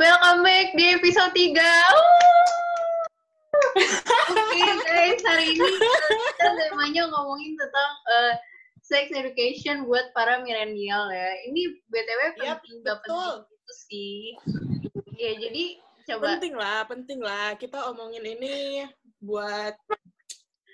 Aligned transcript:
Welcome 0.00 0.48
back 0.48 0.72
di 0.80 0.96
episode 0.96 1.28
3. 1.36 1.60
Oke 4.32 4.62
guys, 4.88 5.20
hari 5.28 5.52
ini 5.52 5.60
kita 5.60 6.48
temanya 6.72 7.04
ngomongin 7.12 7.52
tentang 7.60 7.92
uh, 8.08 8.32
sex 8.80 9.12
education 9.12 9.84
buat 9.84 10.08
para 10.16 10.40
milenial 10.40 11.04
ya. 11.12 11.28
Ini 11.52 11.84
BTW 11.92 12.20
Yap, 12.40 12.64
penting 12.64 12.80
gak 12.80 13.04
betul. 13.04 13.44
penting 13.44 13.60
itu 13.60 13.74
sih. 13.76 14.20
Ya, 15.20 15.36
jadi 15.36 15.64
coba 16.08 16.24
Penting 16.32 16.54
lah, 16.56 16.78
penting 16.88 17.20
lah. 17.20 17.48
Kita 17.60 17.92
omongin 17.92 18.24
ini 18.24 18.88
buat 19.20 19.76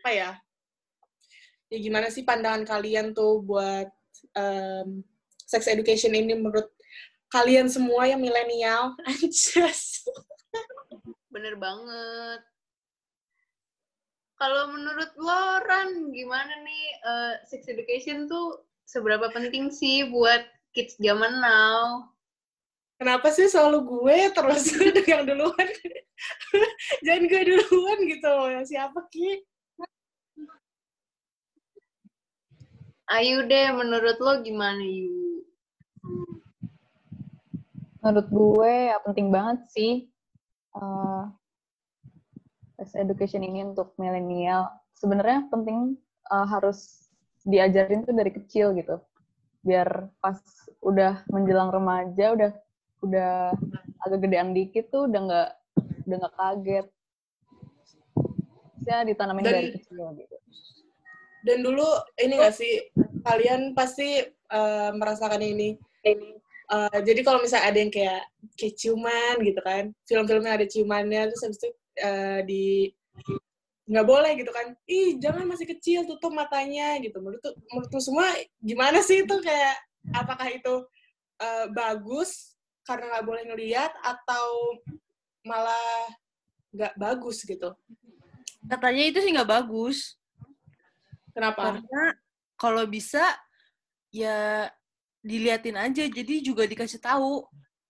apa 0.07 0.11
ya? 0.15 0.31
Ya 1.67 1.79
gimana 1.83 2.15
sih 2.15 2.23
pandangan 2.23 2.63
kalian 2.63 3.11
tuh 3.11 3.43
buat 3.43 3.91
em, 4.39 5.03
sex 5.51 5.67
education 5.67 6.15
ini 6.15 6.39
menurut 6.39 6.76
kalian 7.31 7.67
semua 7.67 8.07
yang 8.07 8.23
milenial? 8.23 8.95
Anjas. 9.09 10.07
bener 11.31 11.59
banget. 11.61 12.41
Kalau 14.37 14.69
menurut 14.69 15.11
lo, 15.17 15.65
Ran, 15.65 16.13
gimana 16.13 16.53
nih 16.61 16.85
uh, 17.09 17.35
sex 17.49 17.69
education 17.73 18.29
tuh 18.29 18.65
seberapa 18.85 19.33
penting 19.33 19.73
sih 19.73 20.13
buat 20.13 20.45
kids 20.77 21.01
zaman 21.01 21.41
now? 21.41 22.13
Kenapa 22.97 23.29
sih 23.33 23.49
selalu 23.49 23.85
gue 23.85 24.19
terus 24.33 24.73
yang 25.13 25.29
duluan? 25.29 25.69
Jangan 27.05 27.25
gue 27.29 27.43
duluan 27.45 27.99
gitu. 28.09 28.35
Siapa 28.73 29.01
Ki? 29.13 29.45
Ayo 33.07 33.47
deh, 33.47 33.71
menurut 33.71 34.19
lo 34.19 34.33
gimana, 34.43 34.83
Yu? 34.83 35.47
Menurut 38.07 38.31
gue 38.31 38.73
ya 38.95 39.03
penting 39.03 39.35
banget 39.35 39.67
sih 39.75 40.07
sex 42.79 42.95
education 42.95 43.43
ini 43.43 43.67
untuk 43.67 43.99
milenial. 43.99 44.71
Sebenarnya 44.95 45.51
penting 45.51 45.99
eh, 46.31 46.47
harus 46.47 47.11
diajarin 47.43 48.07
tuh 48.07 48.15
dari 48.15 48.31
kecil 48.31 48.79
gitu, 48.79 49.03
biar 49.67 50.07
pas 50.23 50.39
udah 50.87 51.27
menjelang 51.35 51.75
remaja 51.75 52.31
udah 52.31 52.51
udah 53.03 53.55
agak 54.07 54.19
gedean 54.23 54.55
dikit 54.55 54.87
tuh 54.95 55.11
udah 55.11 55.21
nggak 55.27 55.51
udah 56.07 56.17
nggak 56.23 56.35
kaget. 56.39 56.87
Bisa 58.79 59.03
ditanamin 59.03 59.43
Dan- 59.43 59.55
dari 59.59 59.71
kecil 59.75 60.15
gitu. 60.15 60.37
Dan 61.47 61.63
dulu 61.63 61.87
ini 62.19 62.43
gak 62.43 62.59
sih 62.59 62.91
kalian 63.23 63.71
pasti 63.75 64.19
eh, 64.31 64.91
merasakan 64.95 65.43
ini. 65.43 65.79
Eh, 66.67 66.99
jadi 67.07 67.21
kalau 67.23 67.39
misalnya 67.39 67.71
ada 67.71 67.79
yang 67.79 67.93
kayak 67.95 68.27
kayak 68.59 68.75
ciuman 68.75 69.39
gitu 69.47 69.61
kan, 69.63 69.95
film-filmnya 70.03 70.53
ada 70.59 70.67
ciumannya 70.67 71.31
terus 71.31 71.43
habis 71.47 71.59
itu 71.63 71.71
eh, 72.03 72.41
di 72.43 72.65
nggak 73.87 74.03
boleh 74.07 74.35
gitu 74.35 74.51
kan, 74.51 74.75
ih 74.91 75.15
jangan 75.23 75.47
masih 75.47 75.71
kecil 75.71 76.03
tutup 76.11 76.35
matanya 76.35 76.99
gitu. 76.99 77.23
Menurut 77.23 77.43
menurut 77.71 77.91
semua 78.03 78.35
gimana 78.59 78.99
sih 78.99 79.23
itu 79.23 79.37
kayak 79.39 79.79
apakah 80.11 80.51
itu 80.51 80.75
eh, 81.39 81.71
bagus 81.71 82.59
karena 82.83 83.15
nggak 83.15 83.27
boleh 83.31 83.43
ngelihat 83.47 83.95
atau 84.03 84.83
malah 85.47 86.11
nggak 86.75 86.99
bagus 86.99 87.47
gitu? 87.47 87.79
Katanya 88.67 89.05
itu 89.07 89.23
sih 89.23 89.31
nggak 89.31 89.55
bagus. 89.63 90.19
Kenapa? 91.31 91.79
Karena 91.79 92.05
kalau 92.59 92.83
bisa 92.91 93.23
ya 94.11 94.67
diliatin 95.27 95.75
aja. 95.75 96.07
Jadi 96.07 96.35
juga 96.47 96.63
dikasih 96.65 97.03
tahu. 97.03 97.43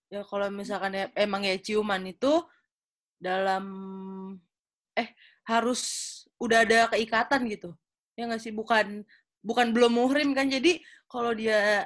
Ya 0.09 0.25
kalau 0.25 0.49
misalkan 0.49 0.97
ya, 0.97 1.05
emang 1.13 1.45
ya 1.45 1.55
ciuman 1.61 2.01
itu 2.09 2.41
dalam 3.21 3.65
eh 4.97 5.13
harus 5.45 5.83
udah 6.41 6.65
ada 6.65 6.89
keikatan 6.97 7.45
gitu. 7.53 7.71
Ya 8.17 8.25
nggak 8.25 8.41
sih 8.41 8.53
bukan 8.57 9.05
bukan 9.45 9.77
belum 9.77 9.93
muhrim 9.93 10.33
kan. 10.33 10.49
Jadi 10.49 10.81
kalau 11.05 11.37
dia 11.37 11.85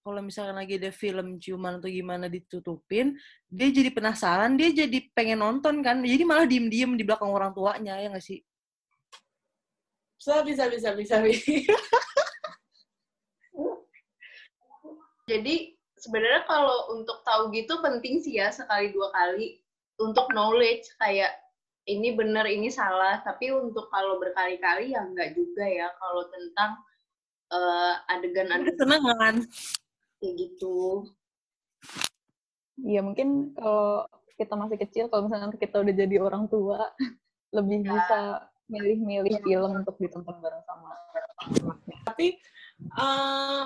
kalau 0.00 0.24
misalkan 0.24 0.56
lagi 0.56 0.80
ada 0.80 0.88
film 0.96 1.36
ciuman 1.36 1.76
atau 1.76 1.92
gimana 1.92 2.24
ditutupin, 2.32 3.20
dia 3.52 3.68
jadi 3.68 3.92
penasaran, 3.92 4.56
dia 4.56 4.72
jadi 4.72 4.98
pengen 5.12 5.44
nonton 5.44 5.84
kan. 5.84 6.00
Jadi 6.00 6.24
malah 6.24 6.48
diem-diem 6.48 6.96
di 6.96 7.04
belakang 7.04 7.28
orang 7.28 7.52
tuanya 7.52 8.00
ya 8.00 8.08
nggak 8.08 8.24
sih? 8.24 8.40
Bisa, 10.16 10.40
bisa, 10.40 10.64
bisa, 10.72 10.88
bisa. 10.96 11.16
bisa. 11.20 11.76
Jadi 15.30 15.54
sebenarnya 15.94 16.42
kalau 16.50 16.90
untuk 16.90 17.22
tahu 17.22 17.54
gitu 17.54 17.78
penting 17.78 18.18
sih 18.18 18.42
ya 18.42 18.50
sekali 18.50 18.90
dua 18.90 19.14
kali 19.14 19.62
untuk 20.02 20.26
knowledge 20.34 20.90
kayak 20.98 21.30
ini 21.86 22.18
benar 22.18 22.50
ini 22.50 22.66
salah 22.66 23.22
tapi 23.22 23.54
untuk 23.54 23.86
kalau 23.94 24.18
berkali-kali 24.18 24.90
ya 24.90 25.06
enggak 25.06 25.38
juga 25.38 25.62
ya 25.62 25.86
kalau 26.02 26.26
tentang 26.34 26.70
eh, 27.50 27.94
adegan-adegan 28.10 28.74
Kesenangan. 28.74 29.34
kayak 30.18 30.34
gitu. 30.34 31.06
Iya 32.80 33.00
mungkin 33.04 33.52
kalau 33.54 34.08
kita 34.40 34.56
masih 34.56 34.80
kecil, 34.80 35.04
kalau 35.12 35.28
misalnya 35.28 35.52
kita 35.52 35.84
udah 35.84 35.92
jadi 35.92 36.16
orang 36.16 36.48
tua, 36.48 36.80
lebih 37.56 37.84
Ya. 37.84 37.92
bisa 37.92 38.20
milih-milih 38.70 39.36
film 39.44 39.70
untuk 39.84 39.98
ditonton 40.00 40.38
bareng 40.40 40.64
sama 40.64 40.94
anaknya. 41.44 41.98
tapi 42.06 42.26
eh, 42.80 43.64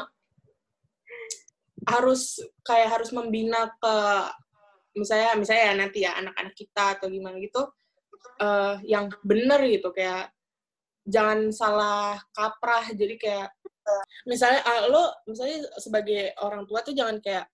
harus 1.85 2.41
kayak 2.65 2.89
harus 2.99 3.11
membina 3.13 3.69
ke 3.77 3.97
misalnya 4.95 5.35
misalnya 5.37 5.65
ya 5.65 5.75
nanti 5.75 5.99
ya 6.07 6.13
anak-anak 6.19 6.55
kita 6.55 6.85
atau 6.99 7.07
gimana 7.11 7.37
gitu 7.43 7.63
eh, 8.41 8.75
yang 8.89 9.11
bener 9.27 9.61
gitu 9.69 9.91
kayak 9.91 10.31
jangan 11.05 11.53
salah 11.53 12.17
kaprah 12.33 12.89
jadi 12.95 13.15
kayak 13.21 13.49
misalnya 14.25 14.65
eh, 14.65 14.83
lo 14.89 15.13
misalnya 15.29 15.69
sebagai 15.77 16.33
orang 16.41 16.65
tua 16.65 16.81
tuh 16.81 16.97
jangan 16.97 17.21
kayak 17.21 17.47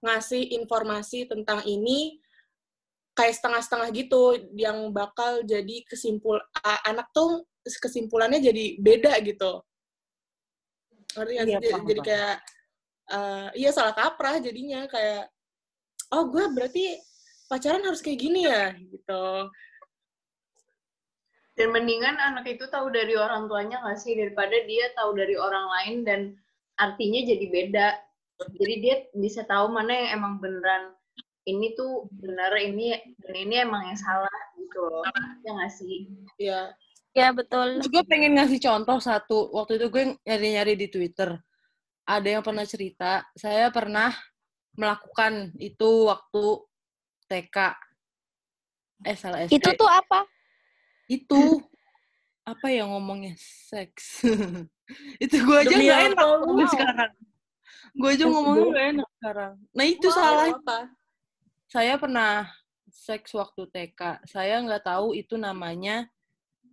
ngasih 0.00 0.56
informasi 0.56 1.28
tentang 1.28 1.60
ini 1.68 2.16
kayak 3.12 3.36
setengah-setengah 3.36 3.88
gitu 3.92 4.38
yang 4.56 4.88
bakal 4.96 5.44
jadi 5.44 5.84
kesimpul 5.84 6.40
a- 6.64 6.82
anak 6.88 7.12
tuh 7.12 7.44
kesimpulannya 7.60 8.40
jadi 8.40 8.80
beda 8.80 9.12
gitu 9.20 9.60
ngerti? 11.10 11.32
Iya, 11.34 11.44
jadi, 11.58 11.68
paham, 11.74 11.86
jadi 11.90 12.00
paham. 12.00 12.10
Eh, 13.10 13.48
iya 13.58 13.70
salah 13.74 13.94
kaprah 13.94 14.38
jadinya 14.38 14.86
kayak 14.86 15.28
oh 16.14 16.30
gue 16.30 16.44
berarti 16.54 16.98
pacaran 17.50 17.82
harus 17.82 18.02
kayak 18.02 18.20
gini 18.22 18.46
ya 18.46 18.74
gitu 18.78 19.50
Dan 21.58 21.76
mendingan 21.76 22.16
anak 22.16 22.48
itu 22.48 22.64
tahu 22.72 22.88
dari 22.88 23.12
orang 23.20 23.44
tuanya 23.44 23.84
nggak 23.84 24.00
sih 24.00 24.16
daripada 24.16 24.56
dia 24.64 24.88
tahu 24.96 25.12
dari 25.12 25.36
orang 25.36 25.66
lain 25.68 25.96
dan 26.08 26.20
artinya 26.80 27.20
jadi 27.20 27.46
beda. 27.52 27.88
Jadi 28.56 28.74
dia 28.80 28.96
bisa 29.12 29.44
tahu 29.44 29.68
mana 29.68 29.92
yang 29.92 30.24
emang 30.24 30.40
beneran 30.40 30.96
ini 31.44 31.76
tuh 31.76 32.08
bener 32.16 32.48
ini 32.56 32.96
dan 33.20 33.34
ini 33.36 33.54
emang 33.60 33.92
yang 33.92 34.00
salah 34.00 34.36
gitu 34.56 34.88
loh. 34.88 35.04
Ya 35.44 35.50
nggak 35.52 35.72
sih? 35.76 36.08
ya 36.40 36.72
Ya 37.10 37.34
betul. 37.34 37.82
Gue 37.90 38.02
pengen 38.06 38.38
ngasih 38.38 38.62
contoh 38.62 39.02
satu. 39.02 39.50
Waktu 39.50 39.82
itu 39.82 39.86
gue 39.90 40.04
nyari-nyari 40.22 40.74
di 40.78 40.86
Twitter. 40.86 41.34
Ada 42.10 42.26
yang 42.26 42.42
pernah 42.42 42.66
cerita, 42.66 43.22
saya 43.38 43.70
pernah 43.70 44.10
melakukan 44.74 45.54
itu 45.62 46.10
waktu 46.10 46.42
TK. 47.30 47.56
Eh, 49.06 49.14
salah 49.14 49.46
SD. 49.46 49.62
Itu 49.62 49.70
tuh 49.78 49.86
apa? 49.86 50.26
Itu. 51.06 51.62
Apa 52.42 52.66
ya 52.66 52.82
ngomongnya? 52.90 53.38
Seks. 53.38 54.26
itu 55.24 55.36
gue 55.38 55.56
aja 55.62 55.70
Demi 55.70 55.86
nggak 55.86 56.02
enak 56.10 56.26
ngomong 56.26 56.68
sekarang. 56.74 57.12
Gue 57.94 58.10
aja 58.10 58.24
ngomongnya 58.26 58.66
nggak 58.66 58.86
enak 58.98 59.08
sekarang. 59.14 59.52
Nah 59.70 59.84
itu 59.86 60.06
Wow, 60.10 60.18
salah. 60.18 60.46
apa 60.50 60.78
Saya 61.70 61.94
pernah 61.94 62.50
seks 62.90 63.30
waktu 63.38 63.62
TK. 63.70 64.26
Saya 64.26 64.58
nggak 64.66 64.82
tahu 64.82 65.14
itu 65.14 65.38
namanya 65.38 66.10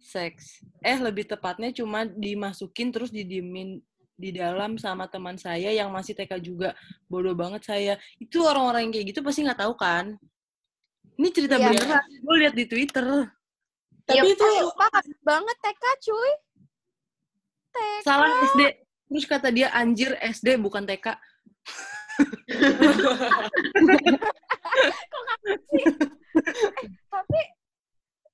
seks. 0.01 0.65
Eh 0.81 0.97
lebih 0.97 1.29
tepatnya 1.29 1.69
cuma 1.69 2.09
dimasukin 2.09 2.89
terus 2.89 3.13
didiemin 3.13 3.85
di 4.17 4.33
dalam 4.33 4.81
sama 4.81 5.05
teman 5.05 5.37
saya 5.37 5.69
yang 5.69 5.93
masih 5.93 6.17
TK 6.17 6.41
juga. 6.41 6.73
Bodoh 7.05 7.37
banget 7.37 7.61
saya. 7.63 7.93
Itu 8.17 8.41
orang-orang 8.41 8.89
yang 8.89 8.93
kayak 8.97 9.07
gitu 9.13 9.21
pasti 9.21 9.45
nggak 9.45 9.61
tahu 9.61 9.77
kan? 9.77 10.17
Ini 11.17 11.29
cerita 11.29 11.55
Iya. 11.61 11.69
beneran. 11.69 12.05
Gue 12.25 12.35
lihat 12.41 12.53
di 12.57 12.65
Twitter. 12.65 13.05
tapi 14.07 14.23
Iya, 14.23 14.39
itu 14.39 14.45
Lupa 14.63 14.87
banget 15.19 15.57
TK 15.59 15.83
cuy. 16.07 16.31
TK. 17.75 18.03
Salah 18.07 18.31
SD. 18.49 18.61
Terus 19.07 19.25
kata 19.27 19.47
dia 19.51 19.67
anjir 19.71 20.15
SD 20.19 20.55
bukan 20.57 20.87
TK. 20.87 21.11
Tapi 27.07 27.39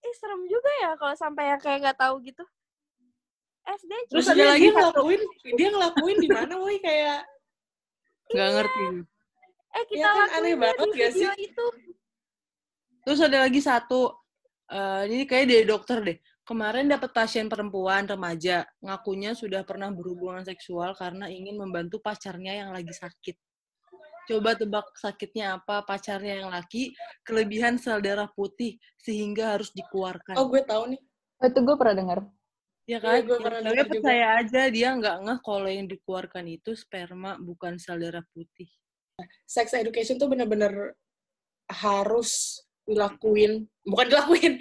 ih, 0.04 0.14
serem 0.16 0.42
juga 0.46 0.72
ya 0.84 0.92
kalau 0.96 1.16
sampai 1.18 1.56
yang 1.56 1.62
kayak 1.62 1.80
nggak 1.90 2.00
tahu 2.00 2.22
gitu. 2.22 2.44
SD 3.64 3.92
Terus 4.12 4.28
ada 4.28 4.44
lagi 4.56 4.68
dia 4.68 4.76
ngelakuin 4.76 5.22
dia 5.56 5.70
ngelakuin 5.72 6.18
di 6.20 6.30
mana 6.30 6.54
woi 6.60 6.78
kayak 6.84 7.24
Nggak 8.34 8.50
ngerti. 8.56 8.84
Eh 9.74 9.84
kita 9.90 9.98
Iya 10.00 10.10
kan, 10.10 10.30
aneh 10.38 10.54
ya 10.54 10.58
banget 10.58 10.88
di 10.90 11.00
gak 11.00 11.12
sih? 11.14 11.26
video 11.28 11.34
itu. 11.38 11.66
Terus 13.04 13.20
ada 13.20 13.38
lagi 13.46 13.60
satu, 13.62 14.02
eh, 14.72 15.02
ini 15.12 15.24
kayak 15.28 15.46
dari 15.50 15.66
dokter 15.68 15.98
deh. 16.02 16.18
Kemarin 16.44 16.92
dapat 16.92 17.16
pasien 17.16 17.48
perempuan 17.48 18.04
remaja, 18.04 18.68
ngakunya 18.84 19.32
sudah 19.32 19.64
pernah 19.64 19.88
berhubungan 19.92 20.44
seksual 20.44 20.92
karena 20.96 21.32
ingin 21.32 21.56
membantu 21.56 22.04
pacarnya 22.04 22.64
yang 22.64 22.70
lagi 22.76 22.92
sakit. 22.92 23.36
Coba 24.24 24.56
tebak 24.56 24.88
sakitnya 24.96 25.60
apa 25.60 25.84
pacarnya 25.84 26.44
yang 26.44 26.50
laki, 26.52 26.96
kelebihan 27.28 27.76
sel 27.76 28.00
darah 28.00 28.28
putih 28.32 28.80
sehingga 29.00 29.56
harus 29.56 29.72
dikeluarkan. 29.76 30.36
Oh, 30.40 30.48
gue 30.48 30.64
tahu 30.64 30.96
nih. 30.96 31.02
Oh, 31.44 31.48
itu 31.48 31.60
gue 31.60 31.76
pernah 31.76 31.96
dengar. 31.96 32.20
Ya 32.84 32.98
kan? 33.00 33.20
iya, 33.20 33.22
gue 33.24 33.38
dengar 33.40 33.64
juga. 33.64 33.92
percaya 33.92 34.26
aja 34.44 34.62
dia 34.68 34.90
nggak 34.96 35.18
ngeh 35.24 35.40
kalau 35.44 35.70
yang 35.70 35.88
dikeluarkan 35.88 36.46
itu 36.52 36.72
sperma 36.76 37.40
bukan 37.40 37.80
sel 37.80 38.00
darah 38.00 38.26
putih. 38.36 38.68
Sex 39.48 39.72
education 39.78 40.20
tuh 40.20 40.28
bener-bener 40.28 40.98
harus 41.70 42.60
dilakuin, 42.84 43.64
bukan 43.88 44.06
dilakuin, 44.12 44.54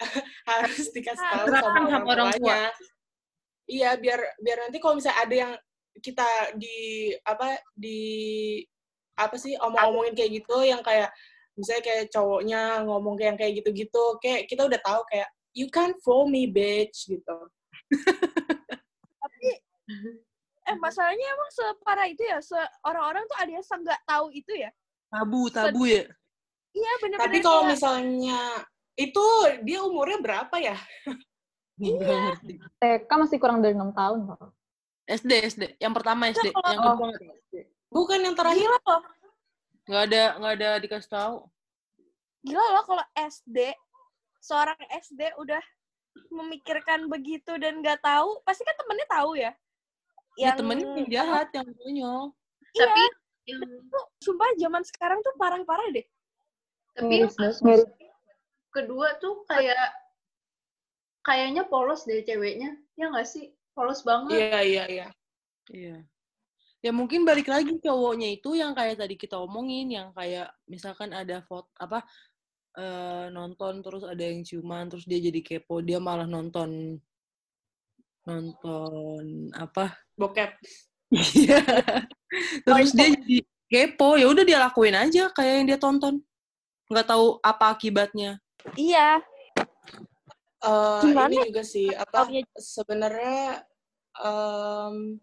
harus 0.50 0.88
dikasih 0.96 1.26
tahu 1.28 1.46
sama, 1.52 1.60
sama 1.60 1.78
orang 1.84 2.04
orang 2.08 2.28
tuanya. 2.40 2.72
Iya, 3.66 3.90
biar 3.98 4.20
biar 4.40 4.58
nanti 4.68 4.78
kalau 4.78 4.96
misalnya 4.96 5.18
ada 5.20 5.34
yang 5.34 5.52
kita 6.00 6.28
di 6.54 6.76
apa 7.24 7.58
di 7.74 8.00
apa 9.16 9.36
sih 9.40 9.56
omong-omongin 9.56 10.12
kayak 10.12 10.44
gitu 10.44 10.56
yang 10.60 10.84
kayak 10.84 11.08
misalnya 11.56 11.82
kayak 11.88 12.04
cowoknya 12.12 12.84
ngomong 12.84 13.16
kayak 13.16 13.28
yang 13.32 13.38
kayak 13.40 13.52
gitu-gitu, 13.60 14.04
kayak 14.20 14.44
kita 14.46 14.68
udah 14.68 14.80
tahu 14.80 15.02
kayak 15.08 15.28
you 15.56 15.66
can't 15.72 15.96
fool 16.04 16.28
me 16.28 16.44
bitch 16.46 17.08
gitu. 17.08 17.36
Tapi 19.22 19.48
eh 20.66 20.76
masalahnya 20.76 21.26
emang 21.30 21.50
separah 21.50 22.06
itu 22.10 22.22
ya, 22.22 22.42
se 22.42 22.58
orang-orang 22.82 23.22
tuh 23.30 23.36
ada 23.38 23.50
yang 23.50 23.62
nggak 23.62 24.00
tahu 24.02 24.26
itu 24.30 24.52
ya. 24.52 24.70
Tabu, 25.06 25.46
tabu 25.48 25.86
ya. 25.86 26.04
Iya 26.74 26.92
bener-bener. 27.00 27.22
Tapi 27.22 27.38
kalau 27.40 27.62
misalnya 27.64 28.40
itu 28.98 29.24
dia 29.62 29.78
umurnya 29.86 30.18
berapa 30.18 30.56
ya? 30.58 30.76
Ngerti. 31.78 32.56
TK 32.80 33.10
masih 33.10 33.38
kurang 33.38 33.60
dari 33.60 33.76
enam 33.76 33.92
tahun 33.92 34.26
kok. 34.26 34.50
SD, 35.06 35.32
SD. 35.46 35.62
Yang 35.78 35.92
pertama 35.94 36.22
SD. 36.28 36.50
kalau- 36.50 36.66
Yang 36.66 36.80
kedua 36.82 37.06
nggak 37.06 37.20
tahu. 37.22 37.34
Bukan 37.86 38.18
yang 38.26 38.34
terakhir. 38.34 38.68
Loh, 38.68 39.00
Nggak 39.86 40.02
ada, 40.10 40.22
nggak 40.42 40.52
ada 40.58 40.68
dikasih 40.82 41.10
tahu. 41.14 41.36
gila 42.42 42.62
loh 42.74 42.84
kalau 42.86 43.02
SD 43.14 43.74
seorang 44.38 44.78
SD 44.88 45.34
udah 45.38 45.58
memikirkan 46.30 47.08
begitu 47.08 47.56
dan 47.56 47.80
nggak 47.80 48.00
tahu, 48.04 48.40
pasti 48.44 48.62
kan 48.62 48.76
temennya 48.76 49.06
tahu 49.08 49.30
ya. 49.36 49.52
Ya 50.36 50.52
temennya 50.52 50.86
yang 51.00 51.08
jahat, 51.08 51.48
yang 51.56 51.68
konyol. 51.80 52.22
Iya, 52.76 52.84
Tapi 52.84 53.02
yang 53.48 53.60
tuh, 53.88 54.04
sumpah 54.20 54.50
zaman 54.60 54.82
sekarang 54.84 55.24
tuh 55.24 55.32
parah-parah 55.40 55.88
deh. 55.96 56.06
tapi 56.96 57.20
yang 57.20 57.28
Miris, 57.28 57.60
miris, 57.60 57.60
miris. 57.60 57.88
kedua 58.72 59.20
tuh 59.20 59.44
kayak 59.48 59.92
kayaknya 61.20 61.68
polos 61.68 62.04
deh 62.08 62.24
ceweknya. 62.24 62.76
Ya 62.96 63.12
nggak 63.12 63.28
sih? 63.28 63.52
Polos 63.76 64.00
banget. 64.00 64.32
Iya, 64.36 64.60
iya, 64.64 64.84
iya. 64.88 65.06
Iya. 65.68 65.96
Ya 66.84 66.92
mungkin 66.92 67.24
balik 67.24 67.48
lagi 67.48 67.76
cowoknya 67.82 68.36
itu 68.36 68.54
yang 68.54 68.76
kayak 68.76 69.00
tadi 69.00 69.16
kita 69.16 69.40
omongin, 69.40 69.90
yang 69.90 70.08
kayak 70.12 70.52
misalkan 70.68 71.10
ada 71.10 71.42
foto 71.44 71.68
apa 71.80 72.04
eh, 72.76 73.26
nonton 73.32 73.80
terus 73.84 74.04
ada 74.04 74.20
yang 74.20 74.44
ciuman 74.44 74.86
terus 74.92 75.04
dia 75.08 75.18
jadi 75.18 75.40
kepo, 75.42 75.80
dia 75.80 75.98
malah 75.98 76.28
nonton 76.28 77.00
nonton 78.26 79.50
apa? 79.54 79.94
Bokep. 80.18 80.50
Iya. 81.14 81.62
terus 82.66 82.90
dia 82.90 83.14
jadi 83.14 83.38
kepo, 83.70 84.18
ya 84.18 84.26
udah 84.26 84.42
dia 84.42 84.58
lakuin 84.58 84.98
aja 84.98 85.30
kayak 85.30 85.52
yang 85.62 85.66
dia 85.70 85.78
tonton. 85.78 86.18
Nggak 86.90 87.06
tahu 87.06 87.38
apa 87.42 87.74
akibatnya. 87.74 88.42
Iya, 88.74 89.22
Eh, 90.66 91.00
Gimana 91.04 91.30
ini 91.30 91.46
juga 91.52 91.62
sih 91.62 91.86
apa 91.94 92.26
sebenarnya 92.58 93.62
em, 94.18 95.20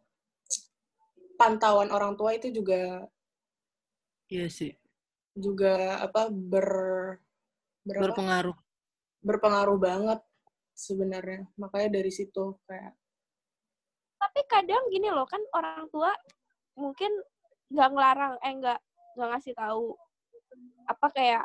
pantauan 1.36 1.90
orang 1.92 2.14
tua 2.16 2.38
itu 2.38 2.48
juga 2.54 3.04
Iya 4.32 4.48
sih. 4.48 4.72
juga 5.36 6.00
apa 6.00 6.30
ber, 6.32 6.70
ber 7.84 7.96
apa? 8.00 8.04
Berpengaruh. 8.10 8.58
berpengaruh 9.24 9.80
banget 9.80 10.20
sebenarnya 10.76 11.48
makanya 11.56 12.02
dari 12.02 12.12
situ 12.12 12.60
kayak 12.68 12.92
tapi 14.20 14.42
kadang 14.48 14.84
gini 14.92 15.08
loh 15.12 15.24
kan 15.28 15.40
orang 15.56 15.88
tua 15.92 16.12
mungkin 16.76 17.12
nggak 17.72 17.90
ngelarang 17.94 18.34
eh 18.44 18.54
nggak 18.58 18.80
nggak 19.16 19.30
ngasih 19.36 19.54
tahu 19.56 19.96
apa 20.90 21.08
kayak 21.14 21.44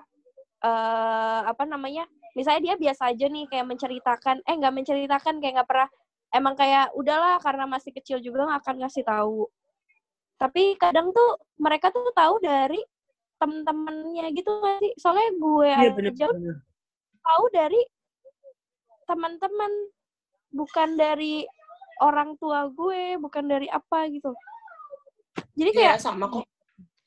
eh 0.65 1.41
apa 1.47 1.65
namanya 1.71 2.07
misalnya 2.35 2.73
dia 2.73 2.75
biasa 2.79 3.15
aja 3.15 3.27
nih 3.31 3.47
kayak 3.47 3.67
menceritakan 3.67 4.43
eh 4.43 4.55
nggak 4.59 4.75
menceritakan 4.75 5.39
kayak 5.39 5.53
nggak 5.63 5.69
pernah 5.71 5.89
emang 6.35 6.55
kayak 6.59 6.91
udahlah 6.99 7.39
karena 7.39 7.65
masih 7.67 7.95
kecil 7.95 8.19
juga 8.19 8.49
nggak 8.49 8.61
akan 8.67 8.77
ngasih 8.83 9.05
tahu 9.07 9.47
tapi 10.39 10.75
kadang 10.79 11.11
tuh 11.11 11.39
mereka 11.59 11.91
tuh 11.91 12.11
tahu 12.15 12.39
dari 12.43 12.79
temen-temennya 13.39 14.27
gitu 14.35 14.51
nggak 14.51 14.77
sih 14.83 14.93
soalnya 14.99 15.31
gue 15.33 15.69
Iya 15.69 15.79
aja 15.81 15.95
bener-bener. 15.95 16.57
tahu 17.23 17.45
dari 17.51 17.81
teman-teman 19.05 19.73
bukan 20.51 20.89
dari 20.95 21.47
orang 21.99 22.37
tua 22.37 22.69
gue 22.69 23.17
bukan 23.19 23.45
dari 23.45 23.67
apa 23.67 24.07
gitu 24.11 24.33
jadi 25.55 25.71
kayak 25.73 25.97
ya 25.99 26.03
sama 26.03 26.27
kok 26.29 26.47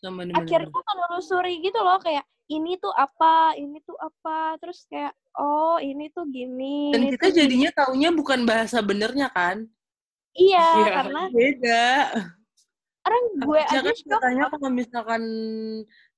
Sama 0.01 0.25
akhirnya 0.25 0.71
menelusuri 0.73 1.61
gitu 1.61 1.77
loh 1.77 2.01
kayak 2.01 2.25
ini 2.49 2.75
tuh 2.75 2.91
apa 2.91 3.53
ini 3.53 3.79
tuh 3.85 3.95
apa 3.95 4.57
terus 4.57 4.83
kayak 4.89 5.13
oh 5.37 5.77
ini 5.77 6.09
tuh 6.09 6.25
gini 6.27 6.89
Dan 6.89 7.07
kita 7.11 7.29
jadinya 7.31 7.69
taunya 7.71 8.09
bukan 8.09 8.43
bahasa 8.43 8.81
benernya 8.81 9.29
kan? 9.29 9.63
iya 10.33 10.67
Iya. 10.75 10.89
karena 10.95 11.21
Beda. 11.29 11.85
orang 13.01 13.23
gue 13.39 13.61
aja 13.61 13.79
kan 13.81 13.95
katanya 13.95 14.43
kalau 14.49 14.69
misalkan 14.69 15.23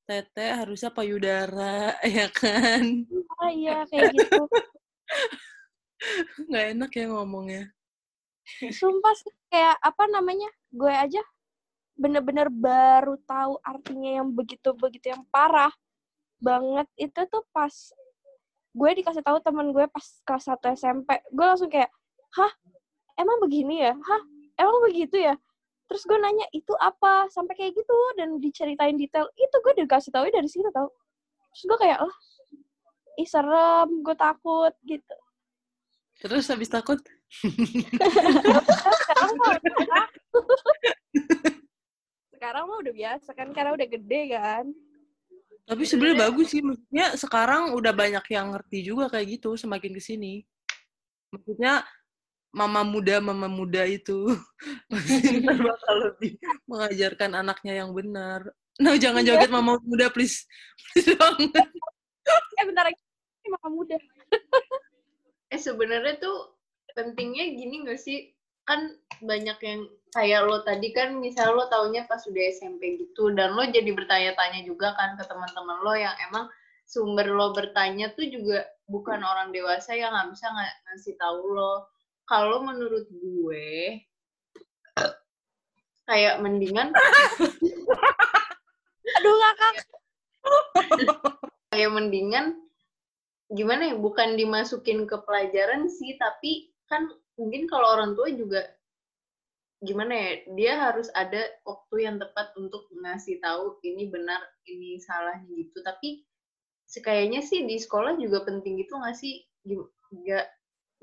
tete 0.04 0.46
harusnya 0.52 0.92
payudara, 0.92 1.96
ya 2.18 2.28
kan? 2.30 3.08
ah, 3.40 3.52
iya 3.52 3.84
kayak 3.88 4.12
gitu. 4.16 4.44
Nggak 6.50 6.66
enak 6.76 6.92
ya 6.92 7.06
ngomongnya. 7.08 7.64
sumpah 8.76 9.16
sih 9.16 9.32
kayak 9.48 9.80
apa 9.80 10.04
namanya 10.12 10.52
gue 10.68 10.92
aja 10.92 11.24
bener-bener 11.96 12.52
baru 12.52 13.16
tahu 13.24 13.56
artinya 13.64 14.20
yang 14.20 14.28
begitu 14.36 14.76
begitu 14.76 15.16
yang 15.16 15.24
parah 15.32 15.72
banget. 16.44 16.84
Itu 17.00 17.24
tuh 17.32 17.48
pas 17.56 17.72
gue 18.76 18.90
dikasih 19.00 19.24
tahu 19.24 19.40
teman 19.40 19.72
gue 19.72 19.88
pas 19.88 20.06
kelas 20.28 20.52
1 20.52 20.76
SMP 20.76 21.24
gue 21.32 21.46
langsung 21.48 21.72
kayak 21.72 21.88
hah 22.36 22.52
emang 23.16 23.40
begini 23.40 23.88
ya? 23.88 23.96
Hah 23.96 24.22
emang 24.60 24.80
begitu 24.92 25.16
ya 25.24 25.40
terus 25.88 26.04
gue 26.08 26.18
nanya 26.18 26.48
itu 26.56 26.74
apa? 26.80 27.28
Sampai 27.30 27.54
kayak 27.60 27.74
gitu 27.76 27.98
dan 28.18 28.40
diceritain 28.40 28.96
detail. 28.96 29.28
Itu 29.36 29.56
gue 29.62 29.74
dikasih 29.84 30.12
tahu 30.12 30.28
dari 30.32 30.50
situ 30.50 30.68
tau. 30.74 30.90
Terus 31.54 31.64
gue 31.70 31.78
kayak 31.86 32.00
lah 32.02 32.16
ih 33.14 33.30
serem 33.30 33.90
gue 34.02 34.16
takut 34.18 34.74
gitu. 34.86 35.18
Terus 36.24 36.46
habis 36.48 36.70
takut, 36.70 37.02
sekarang 39.02 39.32
mah 39.36 39.50
udah 39.58 39.62
sekarang 42.38 42.64
mah 42.70 42.78
udah 42.80 42.94
biasa 42.94 43.30
kan 43.34 43.50
karena 43.52 43.74
udah 43.74 43.88
gede 43.90 44.22
kan. 44.32 44.66
Tapi 45.64 45.84
sebenarnya 45.88 46.28
bagus 46.30 46.48
sih. 46.54 46.62
Maksudnya 46.62 47.16
sekarang 47.18 47.74
udah 47.74 47.92
banyak 47.96 48.26
yang 48.30 48.54
ngerti 48.54 48.84
juga 48.86 49.10
kayak 49.10 49.40
gitu 49.40 49.56
semakin 49.56 49.92
ke 49.96 50.02
sini. 50.04 50.44
Maksudnya 51.34 51.82
mama 52.54 52.86
muda 52.86 53.18
mama 53.18 53.50
muda 53.50 53.82
itu 53.84 54.30
pasti 54.94 55.42
bakal 55.42 55.96
lebih 56.08 56.38
mengajarkan 56.64 57.34
anaknya 57.36 57.82
yang 57.82 57.92
benar. 57.92 58.46
Nah 58.78 58.94
jangan 58.96 59.22
Iya. 59.22 59.36
joget 59.36 59.50
mama 59.50 59.82
muda 59.82 60.10
please, 60.10 60.46
please 60.90 61.10
banget. 61.14 61.50
eh 62.58 62.64
bentar 62.64 62.86
lagi 62.88 63.02
ini 63.44 63.50
mama 63.52 63.70
muda 63.70 63.98
Eh 65.50 65.60
sebenarnya 65.60 66.18
tuh 66.18 66.58
pentingnya 66.94 67.46
gini 67.52 67.86
gak 67.86 68.00
sih? 68.00 68.32
Kan 68.64 68.96
banyak 69.20 69.58
yang 69.60 69.82
kayak 70.10 70.46
lo 70.46 70.62
tadi 70.62 70.90
kan 70.90 71.18
misal 71.18 71.54
lo 71.54 71.68
taunya 71.68 72.06
pas 72.06 72.22
udah 72.24 72.44
SMP 72.50 72.96
gitu 72.98 73.34
dan 73.34 73.54
lo 73.54 73.66
jadi 73.66 73.90
bertanya-tanya 73.92 74.62
juga 74.64 74.94
kan 74.94 75.18
ke 75.18 75.26
teman-teman 75.26 75.78
lo 75.82 75.94
yang 75.94 76.14
emang 76.30 76.48
sumber 76.86 77.28
lo 77.28 77.50
bertanya 77.52 78.14
tuh 78.14 78.30
juga 78.30 78.62
bukan 78.86 79.20
orang 79.20 79.50
dewasa 79.50 79.94
yang 79.94 80.14
nggak 80.14 80.30
bisa 80.32 80.48
nga- 80.48 80.78
ngasih 80.88 81.18
tahu 81.18 81.44
lo. 81.52 81.90
Kalau 82.34 82.66
menurut 82.66 83.06
gue 83.14 84.02
kayak 86.10 86.42
mendingan 86.42 86.90
aduh 89.16 89.36
ngakak 89.40 89.74
kayak 91.72 91.92
mendingan 91.94 92.60
gimana 93.54 93.94
ya 93.94 93.96
bukan 93.96 94.34
dimasukin 94.36 95.06
ke 95.06 95.16
pelajaran 95.24 95.88
sih 95.88 96.18
tapi 96.18 96.74
kan 96.92 97.08
mungkin 97.40 97.70
kalau 97.70 97.96
orang 97.96 98.18
tua 98.20 98.34
juga 98.34 98.66
gimana 99.84 100.16
ya 100.16 100.32
dia 100.56 100.74
harus 100.80 101.12
ada 101.12 101.44
waktu 101.68 102.08
yang 102.08 102.16
tepat 102.16 102.56
untuk 102.56 102.88
ngasih 103.04 103.44
tahu 103.44 103.84
ini 103.84 104.08
benar 104.08 104.40
ini 104.64 104.96
salahnya 105.04 105.52
gitu. 105.60 105.84
Tapi 105.84 106.24
sekayaknya 106.88 107.44
sih 107.44 107.68
di 107.68 107.76
sekolah 107.76 108.16
juga 108.16 108.48
penting 108.48 108.80
gitu 108.80 108.96
nggak 108.96 109.18
sih? 109.20 109.44
Nggak 109.68 110.48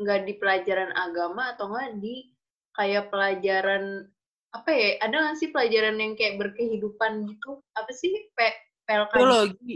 nggak 0.01 0.21
di 0.25 0.35
pelajaran 0.41 0.91
agama 0.97 1.53
atau 1.53 1.69
nggak 1.69 2.01
di 2.01 2.33
kayak 2.73 3.13
pelajaran 3.13 4.09
apa 4.51 4.71
ya 4.73 4.89
ada 5.05 5.15
nggak 5.15 5.37
sih 5.39 5.49
pelajaran 5.53 6.01
yang 6.01 6.17
kayak 6.19 6.41
berkehidupan 6.41 7.29
gitu 7.29 7.61
apa 7.77 7.93
sih 7.93 8.33
P 8.35 8.39
PLK 8.89 9.13
Biologi. 9.15 9.75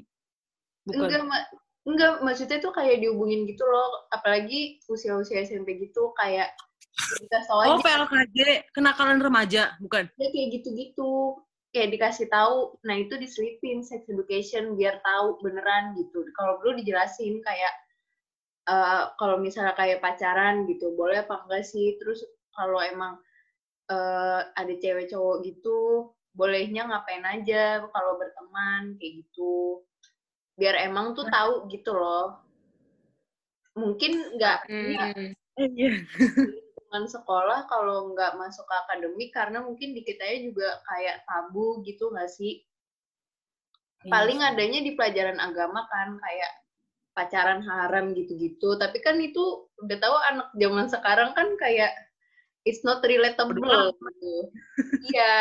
Bukan. 0.84 1.00
enggak 1.06 1.22
ma- 1.24 1.48
enggak 1.84 2.12
maksudnya 2.24 2.58
tuh 2.60 2.72
kayak 2.72 3.00
dihubungin 3.04 3.44
gitu 3.46 3.64
loh 3.64 4.08
apalagi 4.10 4.80
usia-usia 4.88 5.44
SMP 5.44 5.78
gitu 5.78 6.10
kayak 6.18 6.52
kita 6.94 7.38
Oh, 7.50 7.74
aja 7.78 8.06
PLKJ, 8.06 8.70
kenakalan 8.70 9.18
remaja, 9.18 9.74
bukan? 9.82 10.06
ya 10.14 10.28
kayak 10.30 10.48
gitu-gitu 10.60 11.34
kayak 11.74 11.90
dikasih 11.90 12.30
tahu 12.30 12.78
nah 12.86 12.94
itu 12.94 13.18
diselipin 13.18 13.82
sex 13.82 14.06
education 14.06 14.78
biar 14.78 15.02
tahu 15.02 15.42
beneran 15.42 15.98
gitu 15.98 16.22
kalau 16.38 16.62
perlu 16.62 16.78
dijelasin 16.78 17.42
kayak 17.42 17.74
eh, 18.68 19.02
kalau 19.20 19.36
misalnya 19.40 19.74
kayak 19.76 20.00
pacaran 20.04 20.64
gitu 20.68 20.92
boleh 20.96 21.24
apa 21.24 21.44
enggak 21.46 21.64
sih? 21.64 21.96
Terus 22.00 22.24
kalau 22.56 22.80
emang 22.80 23.20
eh, 23.90 24.40
ada 24.56 24.74
cewek 24.80 25.12
cowok 25.12 25.36
gitu 25.44 26.10
bolehnya 26.34 26.90
ngapain 26.90 27.22
aja 27.22 27.86
kalau 27.94 28.18
berteman 28.18 28.98
kayak 28.98 29.22
gitu. 29.22 29.86
Biar 30.58 30.74
emang 30.82 31.14
tuh 31.14 31.26
tahu 31.30 31.70
gitu 31.70 31.94
loh. 31.94 32.42
Mungkin 33.78 34.38
nggak 34.38 34.58
Hmm. 34.66 35.34
Iya. 35.54 36.02
sekolah 36.94 37.66
kalau 37.66 38.14
nggak 38.14 38.38
masuk 38.38 38.66
ke 38.70 38.74
akademik 38.86 39.30
karena 39.34 39.58
mungkin 39.62 39.98
di 39.98 40.06
kitanya 40.06 40.46
juga 40.46 40.68
kayak 40.86 41.26
tabu 41.26 41.82
gitu 41.82 42.10
nggak 42.10 42.30
sih? 42.30 42.62
Paling 44.06 44.38
adanya 44.42 44.78
di 44.78 44.94
pelajaran 44.94 45.42
agama 45.42 45.90
kan 45.90 46.14
kayak 46.22 46.52
pacaran 47.14 47.62
haram 47.62 48.10
gitu-gitu 48.12 48.74
tapi 48.76 48.98
kan 49.00 49.16
itu 49.22 49.70
udah 49.80 49.96
tahu 50.02 50.16
anak 50.34 50.48
zaman 50.58 50.86
sekarang 50.90 51.30
kan 51.32 51.48
kayak 51.56 51.94
it's 52.66 52.82
not 52.82 52.98
relatable 53.06 53.54
gitu 53.56 54.34
iya 55.14 55.34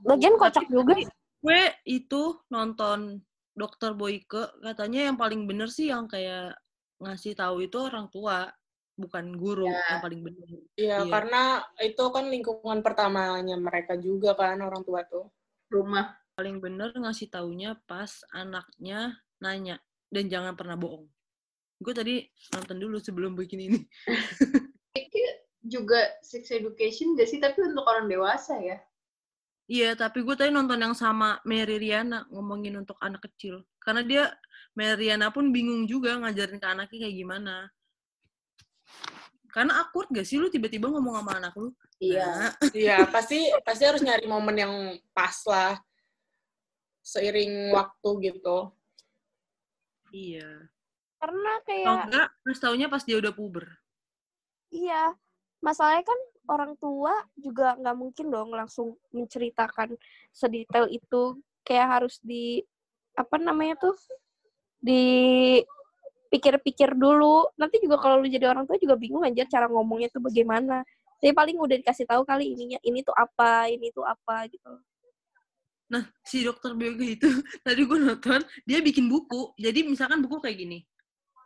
Lagian 0.00 0.40
kocak 0.40 0.64
juga. 0.72 0.96
Gue 1.44 1.60
itu 1.84 2.40
nonton 2.48 3.20
Dokter 3.52 3.92
Boyke, 3.92 4.48
katanya 4.64 5.12
yang 5.12 5.20
paling 5.20 5.44
bener 5.44 5.68
sih 5.68 5.92
yang 5.92 6.08
kayak 6.08 6.56
ngasih 6.96 7.36
tahu 7.36 7.68
itu 7.68 7.76
orang 7.76 8.08
tua, 8.08 8.48
bukan 8.96 9.36
guru 9.36 9.68
Ya. 9.68 9.76
yang 9.92 10.00
paling 10.00 10.20
bener. 10.24 10.48
Iya, 10.72 11.04
Iya. 11.04 11.12
karena 11.12 11.42
itu 11.84 12.04
kan 12.12 12.32
lingkungan 12.32 12.80
pertamanya 12.80 13.60
mereka 13.60 14.00
juga 14.00 14.32
kan 14.32 14.60
orang 14.60 14.80
tua 14.84 15.04
tuh. 15.04 15.28
rumah 15.68 16.16
Paling 16.34 16.58
bener 16.58 16.96
ngasih 16.96 17.28
taunya 17.28 17.76
pas 17.84 18.24
anaknya 18.32 19.20
nanya 19.38 19.76
dan 20.10 20.28
jangan 20.28 20.58
pernah 20.58 20.74
bohong. 20.74 21.06
Gue 21.80 21.94
tadi 21.96 22.20
nonton 22.52 22.76
dulu 22.76 23.00
sebelum 23.00 23.32
bikin 23.38 23.70
ini. 23.70 23.78
juga 25.60 26.08
sex 26.24 26.50
education 26.50 27.14
gak 27.14 27.28
sih 27.28 27.38
tapi 27.38 27.60
untuk 27.62 27.84
orang 27.86 28.08
dewasa 28.08 28.58
ya 28.58 28.80
Iya, 29.70 29.94
tapi 29.94 30.26
gue 30.26 30.34
tadi 30.34 30.50
nonton 30.50 30.82
yang 30.82 30.98
sama 30.98 31.38
Mary 31.46 31.78
Riana 31.78 32.26
ngomongin 32.26 32.82
untuk 32.82 32.98
anak 32.98 33.22
kecil. 33.30 33.62
Karena 33.78 34.02
dia, 34.02 34.26
Mary 34.74 35.06
Riana 35.06 35.30
pun 35.30 35.54
bingung 35.54 35.86
juga 35.86 36.18
ngajarin 36.18 36.58
ke 36.58 36.66
anaknya 36.66 37.06
kayak 37.06 37.14
gimana. 37.14 37.70
Karena 39.54 39.78
awkward 39.78 40.10
gak 40.10 40.26
sih 40.26 40.42
lu 40.42 40.50
tiba-tiba 40.50 40.90
ngomong 40.90 41.22
sama 41.22 41.38
anak 41.38 41.54
lu? 41.54 41.70
iya 42.02 42.50
Nah, 42.50 42.50
Iya, 42.82 42.98
pasti 43.14 43.46
pasti 43.62 43.86
harus 43.86 44.02
nyari 44.02 44.26
momen 44.26 44.58
yang 44.58 44.74
pas 45.14 45.38
lah. 45.46 45.78
Seiring 47.06 47.70
waktu 47.70 48.10
gitu. 48.26 48.74
Iya. 50.12 50.68
Karena 51.20 51.60
Kalau 51.60 51.68
kayak 51.68 52.04
enggak, 52.08 52.28
terus 52.44 52.60
taunya 52.60 52.88
pas 52.88 53.04
dia 53.04 53.16
udah 53.20 53.32
puber. 53.34 53.66
iya, 54.70 55.12
masalahnya 55.60 56.04
kan 56.06 56.18
orang 56.48 56.76
tua 56.78 57.12
juga 57.36 57.74
nggak 57.76 57.96
mungkin 57.98 58.30
dong 58.30 58.50
langsung 58.54 58.96
menceritakan 59.12 59.98
sedetail 60.32 60.88
itu. 60.88 61.36
Kayak 61.60 62.00
harus 62.00 62.16
di 62.24 62.64
apa 63.12 63.36
namanya 63.36 63.76
tuh 63.76 63.92
dipikir-pikir 64.80 66.96
dulu. 66.96 67.52
Nanti 67.60 67.84
juga 67.84 68.00
kalau 68.00 68.24
lu 68.24 68.32
jadi 68.32 68.48
orang 68.48 68.64
tua 68.64 68.80
juga 68.80 68.96
bingung 68.96 69.20
aja 69.26 69.44
cara 69.44 69.68
ngomongnya 69.68 70.08
tuh 70.08 70.24
bagaimana. 70.24 70.80
Tapi 71.20 71.36
paling 71.36 71.60
udah 71.60 71.76
dikasih 71.84 72.08
tahu 72.08 72.24
kali 72.24 72.56
ininya 72.56 72.80
ini 72.80 73.04
tuh 73.04 73.12
apa, 73.12 73.68
ini 73.68 73.92
tuh 73.92 74.08
apa 74.08 74.48
gitu. 74.48 74.72
Nah, 75.90 76.06
si 76.22 76.46
dokter 76.46 76.70
Bioga 76.78 77.02
itu, 77.02 77.26
tadi 77.66 77.82
gue 77.82 77.98
nonton, 77.98 78.40
dia 78.62 78.78
bikin 78.78 79.10
buku. 79.10 79.52
Jadi 79.58 79.82
misalkan 79.82 80.22
buku 80.22 80.38
kayak 80.38 80.56
gini. 80.56 80.78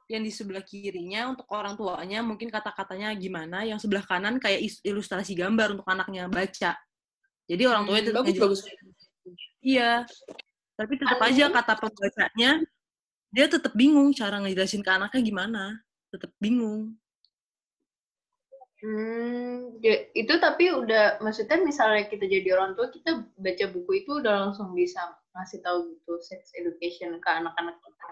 Yang 0.04 0.22
di 0.22 0.32
sebelah 0.36 0.60
kirinya 0.60 1.32
untuk 1.32 1.48
orang 1.48 1.80
tuanya 1.80 2.20
mungkin 2.20 2.52
kata-katanya 2.52 3.16
gimana, 3.16 3.64
yang 3.64 3.80
sebelah 3.80 4.04
kanan 4.04 4.36
kayak 4.36 4.60
ilustrasi 4.84 5.32
gambar 5.32 5.80
untuk 5.80 5.88
anaknya 5.88 6.28
baca. 6.28 6.76
Jadi 7.48 7.62
orang 7.64 7.88
tuanya 7.88 8.12
Hmm, 8.12 8.16
bagus, 8.20 8.36
bagus. 8.36 8.60
Iya. 9.64 10.04
Tapi 10.76 10.92
tetap 11.00 11.20
aja 11.24 11.44
kata 11.48 11.72
pembacanya, 11.80 12.50
dia 13.32 13.46
tetap 13.48 13.72
bingung 13.72 14.12
cara 14.12 14.44
ngejelasin 14.44 14.84
ke 14.84 14.90
anaknya 14.92 15.20
gimana. 15.24 15.62
Tetap 16.12 16.30
bingung. 16.36 16.92
Hmm, 18.84 19.80
ya, 19.80 20.12
itu 20.12 20.36
tapi 20.36 20.68
udah 20.68 21.16
maksudnya 21.24 21.56
misalnya 21.64 22.04
kita 22.04 22.28
jadi 22.28 22.52
orang 22.52 22.76
tua 22.76 22.92
kita 22.92 23.24
baca 23.40 23.64
buku 23.72 24.04
itu 24.04 24.20
udah 24.20 24.44
langsung 24.44 24.76
bisa 24.76 25.00
ngasih 25.32 25.64
tahu 25.64 25.88
gitu 25.96 26.20
sex 26.20 26.52
education 26.52 27.16
ke 27.16 27.28
anak-anak 27.32 27.80
kita. 27.80 28.08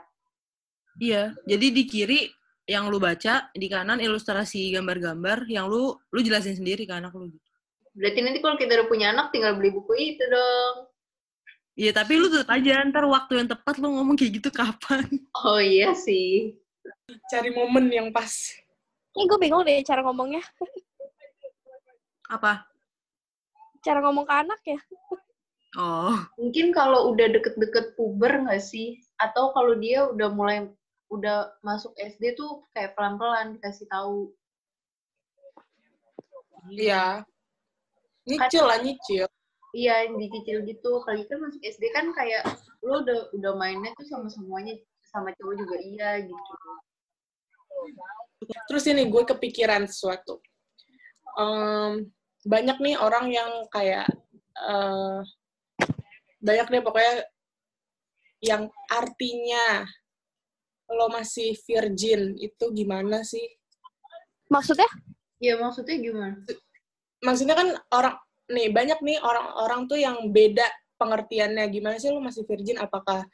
Iya. 0.96 1.22
Jadi 1.44 1.66
di 1.76 1.84
kiri 1.84 2.20
yang 2.64 2.88
lu 2.88 2.96
baca, 2.96 3.52
di 3.52 3.68
kanan 3.68 4.00
ilustrasi 4.00 4.72
gambar-gambar 4.72 5.44
yang 5.44 5.68
lu 5.68 5.92
lu 6.08 6.20
jelasin 6.24 6.56
sendiri 6.56 6.88
ke 6.88 6.94
anak 6.96 7.12
lu. 7.12 7.28
Berarti 7.92 8.24
nanti 8.24 8.40
kalau 8.40 8.56
kita 8.56 8.72
udah 8.80 8.88
punya 8.88 9.12
anak 9.12 9.28
tinggal 9.28 9.52
beli 9.60 9.76
buku 9.76 9.92
itu 10.16 10.24
dong. 10.24 10.88
Iya, 11.76 11.92
tapi 11.92 12.16
lu 12.16 12.32
tetap 12.32 12.48
aja 12.48 12.80
ntar 12.88 13.04
waktu 13.04 13.44
yang 13.44 13.48
tepat 13.52 13.76
lu 13.76 13.92
ngomong 13.92 14.16
kayak 14.16 14.40
gitu 14.40 14.48
kapan. 14.48 15.04
Oh 15.36 15.60
iya 15.60 15.92
sih. 15.92 16.56
Cari 17.28 17.52
momen 17.52 17.92
yang 17.92 18.08
pas. 18.08 18.61
Ini 19.12 19.28
gue 19.28 19.38
bingung 19.38 19.64
deh 19.64 19.84
cara 19.84 20.00
ngomongnya. 20.00 20.40
Apa? 22.32 22.64
Cara 23.84 24.00
ngomong 24.00 24.24
ke 24.24 24.34
anak 24.34 24.60
ya. 24.64 24.80
Oh, 25.72 26.16
Mungkin 26.36 26.72
kalau 26.76 27.12
udah 27.12 27.32
deket-deket 27.32 27.96
puber 27.96 28.44
nggak 28.44 28.60
sih? 28.60 29.00
Atau 29.16 29.56
kalau 29.56 29.72
dia 29.76 30.04
udah 30.08 30.28
mulai 30.32 30.68
udah 31.12 31.52
masuk 31.60 31.92
SD 31.96 32.36
tuh 32.36 32.64
kayak 32.72 32.96
pelan-pelan 32.96 33.56
dikasih 33.56 33.88
tahu. 33.88 34.32
Iya. 36.72 37.24
Nyicil 38.24 38.64
lah, 38.64 38.78
nyicil. 38.80 39.26
Iya, 39.72 40.08
yang 40.08 40.20
dicicil 40.20 40.64
gitu. 40.68 41.00
Kali 41.04 41.24
kan 41.28 41.40
masuk 41.40 41.60
SD 41.64 41.88
kan 41.96 42.12
kayak 42.12 42.44
lu 42.84 43.00
udah 43.00 43.32
udah 43.32 43.52
mainnya 43.56 43.92
tuh 43.96 44.04
sama 44.08 44.28
semuanya 44.28 44.76
sama 45.08 45.32
cowok 45.36 45.54
juga 45.56 45.76
iya 45.80 46.20
gitu. 46.20 46.54
Terus 48.68 48.84
ini 48.88 49.06
gue 49.06 49.22
kepikiran 49.26 49.86
sesuatu. 49.86 50.40
Em, 51.38 52.12
banyak 52.42 52.78
nih 52.82 52.96
orang 52.98 53.26
yang 53.30 53.50
kayak 53.70 54.08
eh, 54.58 55.20
banyak 56.42 56.66
deh 56.68 56.82
pokoknya 56.82 57.14
yang 58.42 58.66
artinya 58.90 59.86
lo 60.92 61.08
masih 61.08 61.56
virgin 61.64 62.36
itu 62.36 62.64
gimana 62.74 63.22
sih? 63.22 63.46
Maksudnya? 64.50 64.90
Iya, 65.40 65.56
maksudnya 65.56 65.96
gimana? 65.96 66.36
Maksudnya 67.22 67.54
kan 67.56 67.68
orang 67.94 68.16
nih 68.50 68.68
banyak 68.68 68.98
nih 69.00 69.18
orang-orang 69.22 69.80
tuh 69.88 69.96
yang 69.96 70.28
beda 70.28 70.66
pengertiannya 71.00 71.64
gimana 71.72 71.96
sih 71.96 72.12
lo 72.12 72.20
masih 72.20 72.44
virgin? 72.44 72.76
Apakah 72.82 73.24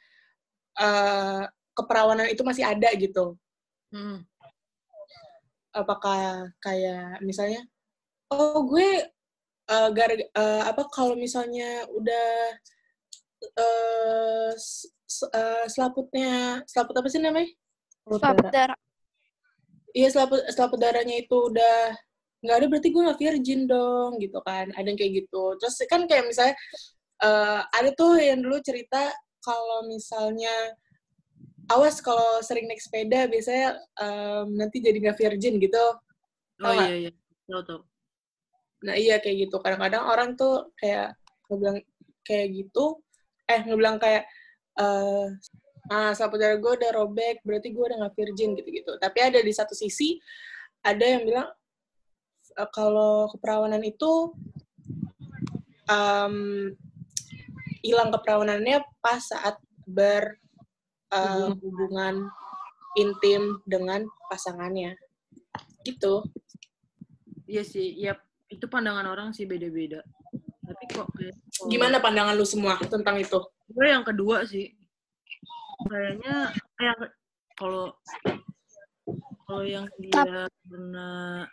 eh, 0.79 1.43
keperawanan 1.75 2.29
itu 2.31 2.45
masih 2.45 2.63
ada 2.63 2.87
gitu? 2.95 3.35
hmm. 3.93 4.21
Apakah 5.73 6.49
kayak 6.63 7.21
misalnya 7.21 7.61
oh 8.33 8.65
gue 8.65 9.09
uh, 9.69 9.89
gara 9.93 10.15
uh, 10.37 10.63
apa 10.69 10.89
kalau 10.89 11.13
misalnya 11.13 11.85
udah 11.93 12.29
uh, 13.57 14.51
uh, 15.33 15.65
selaputnya 15.69 16.61
selaput 16.65 16.95
apa 16.97 17.07
sih 17.09 17.21
namanya? 17.21 17.49
Selaput 18.09 18.49
darah. 18.49 18.79
iya 19.93 20.07
selaput 20.13 20.41
selaput 20.53 20.79
darahnya 20.81 21.21
itu 21.21 21.33
udah 21.33 21.97
nggak 22.39 22.55
ada 22.55 22.67
berarti 22.71 22.89
gue 22.93 23.01
nggak 23.03 23.21
virgin 23.21 23.61
dong 23.69 24.17
gitu 24.21 24.39
kan. 24.41 24.73
Ada 24.73 24.87
yang 24.89 24.97
kayak 24.99 25.13
gitu. 25.25 25.43
Terus 25.61 25.75
kan 25.85 26.05
kayak 26.09 26.25
misalnya 26.29 26.55
uh, 27.23 27.61
ada 27.73 27.89
tuh 27.93 28.17
yang 28.17 28.41
dulu 28.41 28.57
cerita 28.61 29.11
kalau 29.39 29.87
misalnya 29.87 30.51
awas 31.69 32.01
kalau 32.01 32.41
sering 32.41 32.65
naik 32.65 32.81
sepeda 32.81 33.29
biasanya 33.29 33.77
um, 34.01 34.57
nanti 34.57 34.81
jadi 34.81 34.97
nggak 34.97 35.17
virgin 35.21 35.61
gitu 35.61 35.85
Oh 36.59 36.67
Tau 36.67 36.75
nggak? 36.75 36.89
iya 36.91 36.95
iya. 37.07 37.11
Tahu 37.47 37.61
tahu. 37.63 37.79
Nah 38.83 38.95
iya 38.99 39.15
kayak 39.23 39.37
gitu. 39.47 39.55
Kadang-kadang 39.63 40.03
orang 40.05 40.29
tuh 40.35 40.71
kayak 40.75 41.15
ngebilang 41.47 41.77
kayak 42.27 42.47
gitu, 42.53 42.99
eh 43.47 43.61
ngebilang 43.63 43.97
kayak 43.97 44.23
eh 44.79 45.27
ah 45.89 46.11
saudara 46.13 46.59
gue 46.59 46.71
udah 46.77 46.91
robek, 46.93 47.41
berarti 47.41 47.73
gue 47.73 47.81
udah 47.81 47.97
gak 48.05 48.15
virgin 48.19 48.53
gitu-gitu. 48.59 48.99
Tapi 49.01 49.19
ada 49.23 49.39
di 49.41 49.49
satu 49.55 49.73
sisi 49.73 50.19
ada 50.85 51.01
yang 51.01 51.23
bilang 51.25 51.47
eh, 52.59 52.69
kalau 52.75 53.31
keperawanan 53.33 53.81
itu 53.81 54.35
em, 55.89 56.35
hilang 57.81 58.11
keperawanannya 58.13 58.83
pas 59.01 59.23
saat 59.23 59.57
ber 59.87 60.37
eh, 61.09 61.49
hubungan 61.61 62.29
intim 62.97 63.61
dengan 63.65 64.05
pasangannya. 64.29 64.97
Gitu. 65.85 66.25
Iya 67.49 67.63
sih, 67.65 67.97
ya 67.97 68.13
itu 68.49 68.65
pandangan 68.69 69.05
orang 69.09 69.33
sih 69.33 69.49
beda-beda. 69.49 70.05
Tapi 70.65 70.83
kok 70.93 71.09
kayak 71.17 71.33
kalau- 71.33 71.69
gimana 71.69 71.97
pandangan 71.97 72.37
lu 72.37 72.45
semua 72.45 72.77
tentang 72.85 73.17
itu? 73.17 73.41
Gue 73.69 73.89
yang 73.89 74.05
kedua 74.05 74.45
sih. 74.45 74.73
Kayaknya 75.89 76.53
yang 76.77 76.99
kalau 77.57 77.95
kalau 79.49 79.65
yang 79.65 79.89
dia 79.97 80.45
pernah 80.61 81.49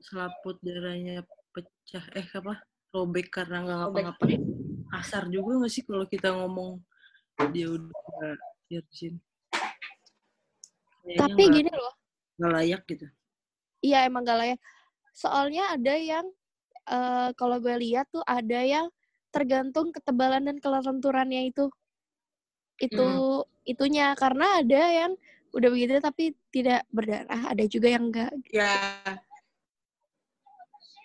selaput 0.00 0.56
darahnya 0.64 1.20
pecah 1.52 2.04
eh 2.16 2.24
apa? 2.32 2.64
Robek 2.92 3.28
karena 3.28 3.60
nggak 3.64 3.78
ngapa-ngapain. 3.84 4.40
Kasar 4.88 5.28
juga 5.28 5.60
nggak 5.60 5.72
sih 5.72 5.84
kalau 5.84 6.04
kita 6.08 6.32
ngomong 6.32 6.80
dia 7.50 7.66
udah 7.72 8.34
virgin 8.70 9.18
Kayaknya 11.02 11.18
Tapi 11.18 11.42
gini 11.50 11.70
loh, 11.74 11.94
nggak 12.38 12.52
layak 12.54 12.82
gitu 12.86 13.06
iya 13.82 14.06
emang 14.06 14.22
gak 14.24 14.38
layak. 14.38 14.60
Soalnya 15.12 15.74
ada 15.76 15.94
yang 15.98 16.26
eh, 16.88 17.28
kalau 17.36 17.58
gue 17.58 17.74
lihat 17.82 18.08
tuh 18.08 18.22
ada 18.24 18.62
yang 18.62 18.86
tergantung 19.34 19.90
ketebalan 19.92 20.46
dan 20.48 20.56
kelenturannya 20.62 21.50
itu. 21.50 21.68
Itu 22.80 23.44
itunya 23.68 24.14
karena 24.16 24.62
ada 24.62 24.82
yang 24.88 25.12
udah 25.52 25.68
begitu 25.68 26.00
tapi 26.00 26.32
tidak 26.48 26.88
berdarah, 26.88 27.52
ada 27.52 27.64
juga 27.68 27.92
yang 27.92 28.08
enggak. 28.08 28.32
ya 28.48 28.72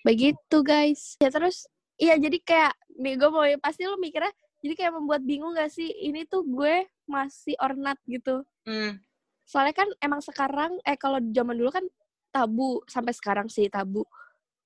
Begitu 0.07 0.57
guys. 0.63 1.19
Ya 1.19 1.27
terus 1.27 1.67
iya 1.99 2.15
jadi 2.15 2.39
kayak 2.39 2.73
nih 2.95 3.19
gue 3.19 3.29
mau 3.29 3.43
pasti 3.59 3.83
lu 3.83 3.99
mikirnya 3.99 4.31
jadi 4.61 4.73
kayak 4.73 4.93
membuat 4.97 5.21
bingung 5.23 5.53
gak 5.53 5.69
sih 5.69 5.89
ini 5.89 6.25
tuh 6.25 6.41
gue 6.45 6.85
masih 7.07 7.55
or 7.61 7.77
not 7.77 7.97
gitu. 8.09 8.43
hmm, 8.67 8.99
soalnya 9.47 9.75
kan 9.85 9.89
emang 10.03 10.19
sekarang 10.19 10.75
eh 10.83 10.99
kalau 10.99 11.23
zaman 11.31 11.55
dulu 11.55 11.71
kan 11.71 11.85
tabu 12.31 12.83
sampai 12.85 13.13
sekarang 13.15 13.47
sih 13.47 13.71
tabu. 13.71 14.03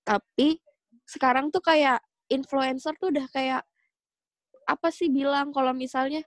Tapi 0.01 0.57
sekarang 1.05 1.53
tuh 1.53 1.61
kayak 1.61 2.01
influencer 2.27 2.95
tuh 2.97 3.13
udah 3.13 3.27
kayak 3.29 3.63
apa 4.65 4.87
sih 4.89 5.11
bilang 5.11 5.51
kalau 5.53 5.75
misalnya 5.75 6.23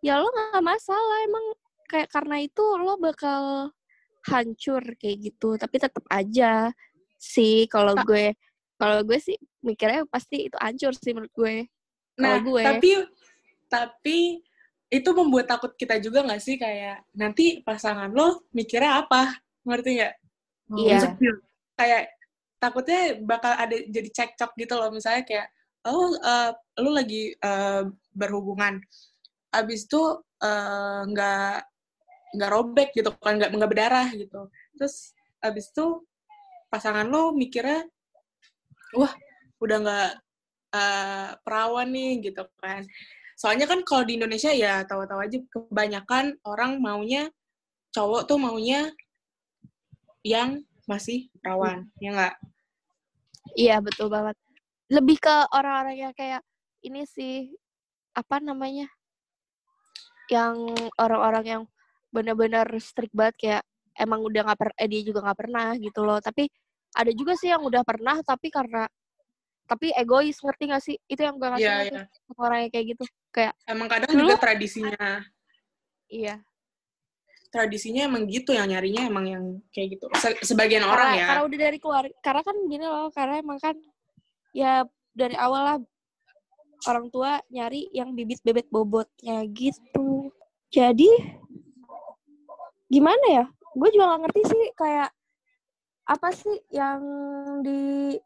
ya 0.00 0.18
lo 0.20 0.28
nggak 0.32 0.64
masalah 0.64 1.18
emang 1.28 1.46
kayak 1.88 2.08
karena 2.10 2.36
itu 2.42 2.64
lo 2.80 2.98
bakal 2.98 3.70
hancur 4.26 4.82
kayak 4.98 5.32
gitu. 5.32 5.54
Tapi 5.54 5.76
tetap 5.78 6.04
aja 6.10 6.72
sih 7.16 7.70
kalau 7.70 7.94
gue 8.04 8.34
kalau 8.76 9.00
gue 9.06 9.18
sih 9.22 9.38
mikirnya 9.62 10.04
pasti 10.10 10.50
itu 10.50 10.56
hancur 10.58 10.92
sih 10.98 11.14
menurut 11.14 11.32
gue 11.32 11.70
nah 12.14 12.38
gue- 12.38 12.62
tapi 12.62 12.90
tapi 13.66 14.18
itu 14.92 15.10
membuat 15.10 15.50
takut 15.50 15.74
kita 15.74 15.98
juga 15.98 16.22
nggak 16.22 16.42
sih? 16.42 16.54
Kayak 16.54 17.02
nanti 17.12 17.58
pasangan 17.66 18.10
lo 18.14 18.46
mikirnya 18.54 19.02
apa? 19.02 19.34
Ngerti 19.66 19.90
nggak? 19.98 20.14
Iya. 20.78 20.94
Insecure. 21.02 21.38
kayak 21.74 22.02
takutnya 22.62 23.18
bakal 23.26 23.50
ada 23.58 23.74
jadi 23.90 24.08
cekcok 24.14 24.54
gitu 24.54 24.74
loh. 24.78 24.94
Misalnya 24.94 25.26
kayak 25.26 25.50
oh 25.90 26.14
eh, 26.14 26.50
lu 26.78 26.90
lagi 26.94 27.34
eh, 27.34 27.82
berhubungan. 28.14 28.78
Abis 29.50 29.90
itu 29.90 30.02
eh, 30.38 31.00
nggak 31.10 31.54
nggak 32.34 32.50
robek 32.50 32.88
gitu 32.94 33.10
kan 33.18 33.34
nggak 33.38 33.50
nggak 33.50 33.70
berdarah 33.70 34.08
gitu. 34.14 34.46
Terus 34.78 35.10
abis 35.42 35.74
itu 35.74 36.06
pasangan 36.70 37.06
lo 37.06 37.34
mikirnya 37.34 37.86
wah 38.94 39.10
udah 39.58 39.78
nggak 39.82 40.10
eh, 40.74 41.28
perawan 41.46 41.88
nih 41.94 42.20
gitu 42.30 42.42
kan 42.58 42.82
soalnya 43.38 43.66
kan 43.70 43.82
kalau 43.86 44.02
di 44.02 44.18
Indonesia 44.18 44.50
ya 44.50 44.82
tahu-tahu 44.86 45.20
aja 45.22 45.38
kebanyakan 45.50 46.38
orang 46.46 46.82
maunya 46.82 47.30
cowok 47.94 48.26
tuh 48.26 48.38
maunya 48.42 48.90
yang 50.26 50.62
masih 50.90 51.30
perawan 51.38 51.86
ya 52.02 52.10
nggak 52.14 52.34
Iya 53.52 53.84
betul 53.84 54.08
banget. 54.08 54.36
Lebih 54.88 55.16
ke 55.20 55.34
orang-orang 55.52 55.96
yang 56.08 56.12
kayak 56.16 56.40
ini 56.80 57.04
sih 57.04 57.52
apa 58.16 58.40
namanya? 58.40 58.88
Yang 60.32 60.72
orang-orang 60.96 61.44
yang 61.44 61.62
benar-benar 62.08 62.64
strict 62.80 63.12
banget 63.12 63.36
kayak 63.36 63.62
emang 64.00 64.24
udah 64.24 64.48
nggak 64.48 64.58
per 64.58 64.70
eh, 64.80 64.88
dia 64.88 65.02
juga 65.04 65.20
nggak 65.28 65.38
pernah 65.38 65.68
gitu 65.76 66.00
loh. 66.02 66.18
Tapi 66.24 66.48
ada 66.96 67.10
juga 67.12 67.36
sih 67.36 67.52
yang 67.52 67.60
udah 67.60 67.82
pernah 67.84 68.16
tapi 68.24 68.48
karena 68.48 68.88
tapi 69.64 69.92
egois 69.92 70.36
ngerti 70.36 70.62
gak 70.68 70.82
sih? 70.82 70.96
Itu 71.04 71.20
yang 71.20 71.36
gue 71.36 71.48
ngasih 71.48 71.64
Iya, 71.64 71.74
ngerti 71.80 71.96
iya. 71.96 72.04
sama 72.28 72.40
orang 72.46 72.58
yang 72.64 72.72
kayak 72.72 72.86
gitu. 72.92 73.04
Kayak 73.28 73.52
emang 73.64 73.88
kadang 73.88 74.10
Dulu- 74.12 74.20
juga 74.22 74.36
tradisinya 74.38 75.04
iya. 76.06 76.36
tradisinya 77.48 78.02
emang 78.10 78.26
gitu 78.26 78.50
yang 78.50 78.66
nyarinya 78.66 79.06
emang 79.06 79.26
yang 79.30 79.44
kayak 79.70 79.94
gitu 79.94 80.10
Se- 80.18 80.42
sebagian 80.42 80.82
karena, 80.82 80.90
orang 80.90 81.08
ya 81.14 81.26
karena 81.30 81.42
udah 81.46 81.58
dari 81.62 81.78
keluarga 81.78 82.14
karena 82.18 82.42
kan 82.42 82.56
gini 82.66 82.82
loh 82.82 83.06
karena 83.14 83.34
emang 83.38 83.58
kan 83.62 83.76
ya 84.50 84.82
dari 85.14 85.38
awal 85.38 85.62
lah 85.62 85.78
orang 86.90 87.06
tua 87.14 87.38
nyari 87.46 87.86
yang 87.94 88.10
bibit 88.10 88.42
bebet 88.42 88.66
bobotnya 88.74 89.46
gitu 89.54 90.34
jadi 90.66 91.10
gimana 92.90 93.26
ya 93.30 93.44
gue 93.70 93.88
juga 93.90 94.14
gak 94.14 94.20
ngerti 94.26 94.42
sih 94.50 94.64
kayak 94.74 95.10
apa 96.04 96.28
sih 96.34 96.58
yang 96.70 97.00
di 97.62 98.18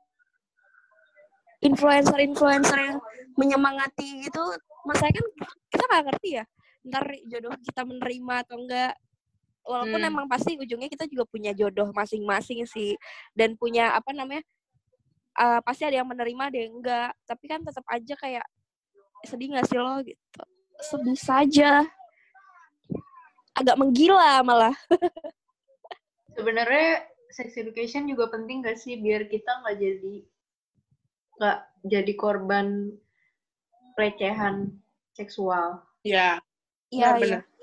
influencer-influencer 1.59 2.79
yang 2.79 2.99
menyemangati 3.35 4.27
gitu 4.27 4.43
masanya 4.87 5.19
kan 5.19 5.27
kita 5.71 5.85
nggak 5.85 6.05
ngerti 6.11 6.29
ya 6.43 6.45
ntar 6.89 7.05
jodoh 7.27 7.53
kita 7.61 7.83
menerima 7.85 8.35
atau 8.47 8.57
enggak 8.63 8.93
walaupun 9.67 10.01
Hmm. 10.01 10.11
emang 10.11 10.27
pasti 10.31 10.57
ujungnya 10.57 10.89
kita 10.89 11.05
juga 11.11 11.29
punya 11.29 11.53
jodoh 11.53 11.91
masing-masing 11.93 12.65
sih 12.65 12.97
dan 13.37 13.59
punya 13.59 13.93
apa 13.93 14.15
namanya 14.15 14.41
eh, 15.39 15.61
pasti 15.63 15.85
ada 15.85 16.01
yang 16.01 16.09
menerima 16.09 16.43
ada 16.49 16.59
yang 16.59 16.73
enggak 16.79 17.11
tapi 17.27 17.45
kan 17.51 17.61
tetap 17.63 17.85
aja 17.91 18.15
kayak 18.17 18.47
sedih 19.27 19.51
nggak 19.51 19.67
sih 19.67 19.79
lo 19.79 19.99
gitu? 20.07 20.43
Sedih 20.79 21.19
saja. 21.19 21.83
Agak 23.51 23.75
menggila 23.75 24.39
malah. 24.47 24.75
Sebenarnya 26.39 27.03
sex 27.35 27.59
education 27.59 28.07
juga 28.07 28.31
penting 28.31 28.63
gak 28.63 28.79
sih? 28.79 28.95
Biar 28.95 29.27
kita 29.27 29.59
nggak 29.59 29.75
jadi 29.75 30.15
nggak 31.39 31.59
jadi 31.87 32.13
korban 32.19 32.67
pelecehan 33.95 34.75
seksual. 35.15 35.83
ya 36.03 36.39
iya 36.91 37.15
benar-benar. 37.15 37.43
iya 37.43 37.57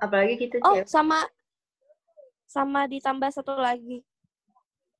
Apalagi 0.00 0.34
kita 0.36 0.56
Oh, 0.60 0.76
cewek. 0.76 0.88
sama 0.88 1.20
sama 2.44 2.84
ditambah 2.86 3.30
satu 3.32 3.56
lagi. 3.56 4.04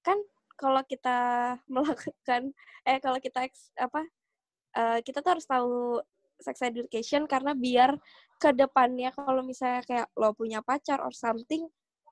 Kan 0.00 0.16
kalau 0.56 0.80
kita 0.84 1.16
melakukan 1.72 2.52
eh 2.84 2.98
kalau 3.00 3.18
kita 3.20 3.44
eks- 3.48 3.72
apa 3.76 4.04
eh, 4.76 4.98
kita 5.00 5.20
tuh 5.20 5.30
harus 5.36 5.46
tahu 5.48 6.00
sex 6.40 6.60
education 6.60 7.24
karena 7.30 7.54
biar 7.54 7.94
ke 8.42 8.50
depannya 8.52 9.14
kalau 9.14 9.40
misalnya 9.46 9.80
kayak 9.86 10.08
lo 10.18 10.34
punya 10.34 10.60
pacar 10.60 10.98
or 11.00 11.14
something 11.14 11.64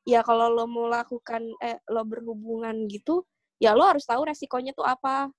ya 0.07 0.23
kalau 0.23 0.47
lo 0.49 0.65
mau 0.71 0.87
lakukan 0.87 1.43
eh 1.61 1.79
lo 1.91 2.07
berhubungan 2.07 2.87
gitu 2.87 3.27
ya 3.59 3.75
lo 3.75 3.83
harus 3.87 4.07
tahu 4.07 4.27
resikonya 4.27 4.73
tuh 4.75 4.87
apa. 4.87 5.31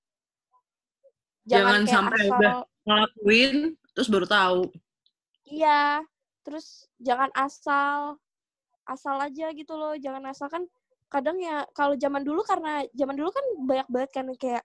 Jangan 1.44 1.84
kayak 1.84 1.92
sampai 1.92 2.18
asal 2.24 2.38
udah 2.40 2.54
ngelakuin 2.84 3.54
terus 3.92 4.08
baru 4.08 4.26
tahu. 4.26 4.60
Iya, 5.44 6.00
terus 6.40 6.88
jangan 7.00 7.28
asal 7.36 8.16
asal 8.84 9.16
aja 9.20 9.52
gitu 9.52 9.72
loh, 9.76 9.96
jangan 9.96 10.24
asal 10.28 10.48
kan 10.48 10.64
kadang 11.08 11.36
ya 11.40 11.64
kalau 11.76 11.94
zaman 11.96 12.24
dulu 12.24 12.42
karena 12.42 12.84
zaman 12.96 13.14
dulu 13.16 13.30
kan 13.30 13.44
banyak 13.64 13.88
banget 13.88 14.10
kan 14.12 14.26
kayak 14.34 14.64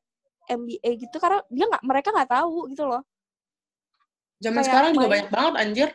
MBA 0.50 0.92
gitu 0.98 1.18
karena 1.22 1.40
dia 1.52 1.66
nggak 1.70 1.84
mereka 1.86 2.10
nggak 2.10 2.32
tahu 2.32 2.72
gitu 2.74 2.84
loh. 2.90 3.04
zaman 4.40 4.64
Kayak 4.64 4.68
sekarang 4.72 4.92
juga 4.96 5.08
banyak 5.12 5.30
banget 5.30 5.54
anjir. 5.60 5.90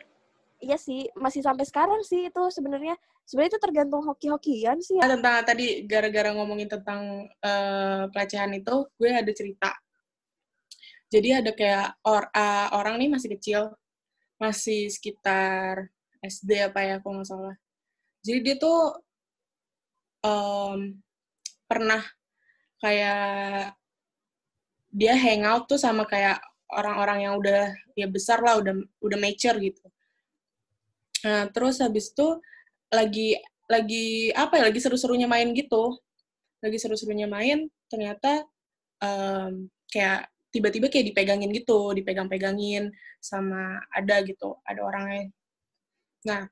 Iya 0.63 0.77
sih, 0.79 1.09
masih 1.17 1.41
sampai 1.43 1.65
sekarang 1.67 2.01
sih 2.05 2.29
itu 2.31 2.43
sebenarnya. 2.53 2.95
Sebenarnya 3.25 3.57
itu 3.57 3.61
tergantung 3.61 4.01
hoki-hokian 4.05 4.77
sih. 4.85 5.01
Ah, 5.01 5.09
tentang 5.09 5.41
tadi 5.43 5.81
gara-gara 5.89 6.29
ngomongin 6.31 6.69
tentang 6.69 7.25
eh, 7.25 8.03
pelecehan 8.13 8.53
itu 8.53 8.85
gue 8.95 9.09
ada 9.09 9.33
cerita 9.33 9.73
jadi 11.15 11.39
ada 11.39 11.51
kayak 11.55 11.95
or, 12.03 12.27
ah, 12.35 12.75
orang 12.75 12.99
nih 12.99 13.09
masih 13.15 13.31
kecil 13.39 13.71
masih 14.35 14.91
sekitar 14.91 15.87
SD 16.19 16.59
apa 16.59 16.79
ya 16.83 16.95
kalau 16.99 17.21
nggak 17.21 17.29
salah. 17.29 17.55
Jadi 18.25 18.39
dia 18.43 18.55
tuh 18.59 18.79
em, 20.25 20.99
pernah 21.69 22.01
kayak 22.83 23.77
dia 24.91 25.13
hangout 25.15 25.67
tuh 25.71 25.79
sama 25.79 26.03
kayak 26.07 26.39
orang-orang 26.71 27.29
yang 27.29 27.33
udah 27.39 27.71
ya 27.95 28.07
besar 28.09 28.41
lah 28.41 28.59
udah 28.59 28.73
udah 28.99 29.17
mature 29.19 29.55
gitu. 29.61 29.85
Nah 31.23 31.47
terus 31.53 31.79
habis 31.79 32.11
itu 32.11 32.27
lagi 32.91 33.39
lagi 33.65 34.29
apa 34.35 34.61
ya 34.61 34.63
lagi 34.67 34.79
seru-serunya 34.81 35.29
main 35.29 35.53
gitu. 35.55 35.95
Lagi 36.63 36.77
seru-serunya 36.81 37.29
main 37.29 37.69
ternyata 37.87 38.43
em, 38.99 39.69
kayak 39.93 40.27
tiba-tiba 40.55 40.87
kayak 40.87 41.11
dipegangin 41.11 41.51
gitu 41.51 41.91
dipegang-pegangin 41.91 42.87
sama 43.19 43.83
ada 43.91 44.23
gitu 44.23 44.55
ada 44.63 44.79
orangnya 44.79 45.27
nah 46.23 46.47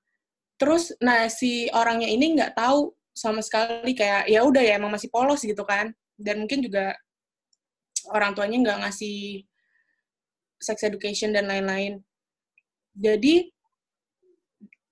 terus 0.60 0.92
nah 1.00 1.26
si 1.32 1.72
orangnya 1.72 2.12
ini 2.12 2.36
nggak 2.36 2.60
tahu 2.60 2.92
sama 3.14 3.46
sekali 3.46 3.94
kayak 3.94 4.26
ya 4.26 4.42
udah 4.42 4.60
ya 4.60 4.82
emang 4.82 4.92
masih 4.92 5.08
polos 5.14 5.46
gitu 5.46 5.62
kan. 5.64 5.94
Dan 6.18 6.44
mungkin 6.44 6.66
juga 6.66 6.98
orang 8.10 8.34
tuanya 8.34 8.58
nggak 8.60 8.80
ngasih 8.84 9.46
sex 10.58 10.82
education 10.82 11.32
dan 11.32 11.46
lain-lain. 11.46 12.02
Jadi 12.98 13.54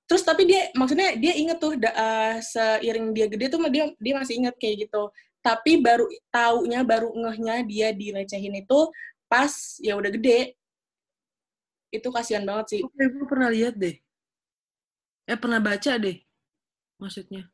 terus 0.05 0.21
tapi 0.27 0.43
dia 0.43 0.69
maksudnya 0.75 1.15
dia 1.17 1.33
inget 1.39 1.57
tuh 1.57 1.79
da- 1.79 1.95
eh, 1.95 2.35
seiring 2.43 3.15
dia 3.15 3.31
gede 3.31 3.47
tuh 3.47 3.63
dia 3.71 3.89
dia 3.95 4.13
masih 4.19 4.43
inget 4.43 4.55
kayak 4.59 4.87
gitu 4.87 5.07
tapi 5.41 5.81
baru 5.81 6.05
taunya 6.29 6.85
baru 6.85 7.09
ngehnya 7.11 7.65
dia 7.65 7.87
dilecehin 7.91 8.61
itu 8.61 8.79
pas 9.25 9.77
ya 9.81 9.97
udah 9.97 10.13
gede 10.13 10.53
itu 11.91 12.07
kasihan 12.07 12.45
banget 12.45 12.65
sih 12.77 12.81
Oke, 12.85 13.03
gue 13.03 13.25
pernah 13.27 13.51
lihat 13.51 13.75
deh. 13.75 13.99
Eh, 15.27 15.35
pernah 15.35 15.59
baca 15.59 15.91
deh. 15.99 16.23
Maksudnya. 16.95 17.51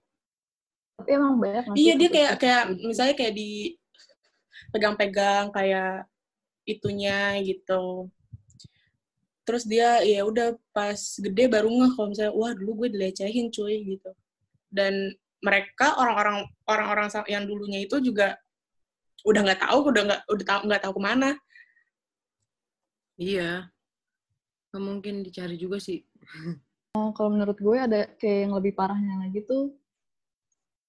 Tapi 0.98 1.10
emang 1.14 1.42
banyak 1.42 1.74
iya 1.78 1.94
dia 1.94 2.10
kayak 2.10 2.34
kayak 2.42 2.64
gitu? 2.74 2.86
misalnya 2.90 3.16
kayak 3.18 3.34
di 3.38 3.50
pegang-pegang 4.74 5.54
kayak 5.54 6.10
itunya 6.66 7.38
gitu 7.46 8.10
terus 9.48 9.64
dia 9.64 10.04
ya 10.04 10.28
udah 10.28 10.60
pas 10.76 11.00
gede 11.00 11.48
baru 11.48 11.72
ngeh 11.72 11.92
kalau 11.96 12.08
misalnya 12.12 12.34
wah 12.36 12.52
dulu 12.52 12.84
gue 12.84 13.00
dilecehin 13.00 13.48
cuy 13.48 13.96
gitu 13.96 14.12
dan 14.68 15.16
mereka 15.44 15.98
orang-orang 16.02 16.48
orang-orang 16.66 17.08
yang 17.30 17.46
dulunya 17.46 17.86
itu 17.86 18.02
juga 18.02 18.38
udah 19.26 19.42
nggak 19.44 19.62
tahu 19.66 19.78
udah 19.92 20.04
nggak 20.08 20.22
udah 20.30 20.46
tahu 20.46 20.60
nggak 20.70 20.82
tahu 20.84 20.94
ke 20.98 21.04
mana 21.04 21.30
Iya. 23.18 23.74
Nggak 24.70 24.84
mungkin 24.86 25.26
dicari 25.26 25.58
juga 25.58 25.82
sih. 25.82 26.06
Nah, 26.94 27.10
kalau 27.18 27.34
menurut 27.34 27.58
gue 27.58 27.78
ada 27.78 28.06
kayak 28.14 28.40
yang 28.46 28.54
lebih 28.54 28.78
parahnya 28.78 29.26
lagi 29.26 29.42
tuh 29.42 29.74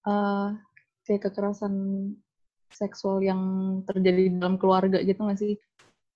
eh 0.09 0.49
kayak 1.09 1.25
kekerasan 1.25 1.75
seksual 2.69 3.25
yang 3.25 3.41
terjadi 3.89 4.29
dalam 4.37 4.61
keluarga 4.61 5.01
gitu 5.01 5.25
nggak 5.25 5.41
sih? 5.41 5.57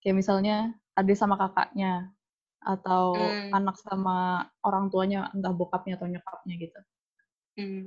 Kayak 0.04 0.16
misalnya 0.20 0.56
adik 1.00 1.16
sama 1.16 1.40
kakaknya 1.40 2.12
atau 2.60 3.16
Hmm. 3.16 3.56
anak 3.56 3.80
sama 3.80 4.46
orang 4.62 4.92
tuanya 4.92 5.32
entah 5.32 5.50
bokapnya 5.56 5.96
atau 5.96 6.12
nyokapnya 6.12 6.54
gitu. 6.60 6.80
Hmm. 7.56 7.82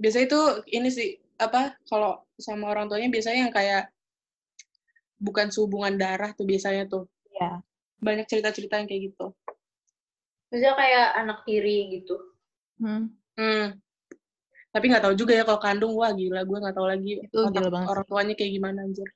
Biasanya 0.00 0.26
itu 0.26 0.40
ini 0.72 0.88
sih 0.88 1.08
apa 1.36 1.76
kalau 1.84 2.24
sama 2.40 2.72
orang 2.72 2.88
tuanya 2.88 3.12
biasanya 3.12 3.48
yang 3.48 3.54
kayak 3.54 3.92
bukan 5.20 5.52
sehubungan 5.52 6.00
darah 6.00 6.32
tuh 6.32 6.48
biasanya 6.48 6.88
tuh 6.88 7.04
Iya. 7.30 7.60
banyak 8.00 8.26
cerita-cerita 8.28 8.80
yang 8.80 8.88
kayak 8.88 9.12
gitu 9.12 9.32
Misalnya 10.50 10.74
kayak 10.76 11.08
anak 11.14 11.38
tiri 11.46 11.78
gitu. 11.94 12.18
Hmm. 12.82 13.14
Hmm. 13.38 13.78
Tapi 14.74 14.84
nggak 14.90 15.02
tahu 15.06 15.14
juga 15.14 15.32
ya 15.34 15.46
kalau 15.46 15.62
kandung, 15.62 15.94
wah 15.94 16.10
gila, 16.10 16.42
gue 16.42 16.58
nggak 16.58 16.74
tahu 16.74 16.86
lagi 16.90 17.22
Itu 17.22 17.38
otak 17.46 17.54
gila 17.54 17.70
banget 17.70 17.88
orang 17.90 18.06
tuanya 18.06 18.34
kayak 18.34 18.52
gimana 18.58 18.78
anjir. 18.82 19.08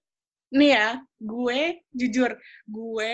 Nih 0.54 0.70
ya, 0.78 0.88
gue 1.18 1.60
jujur, 1.90 2.30
gue 2.70 3.12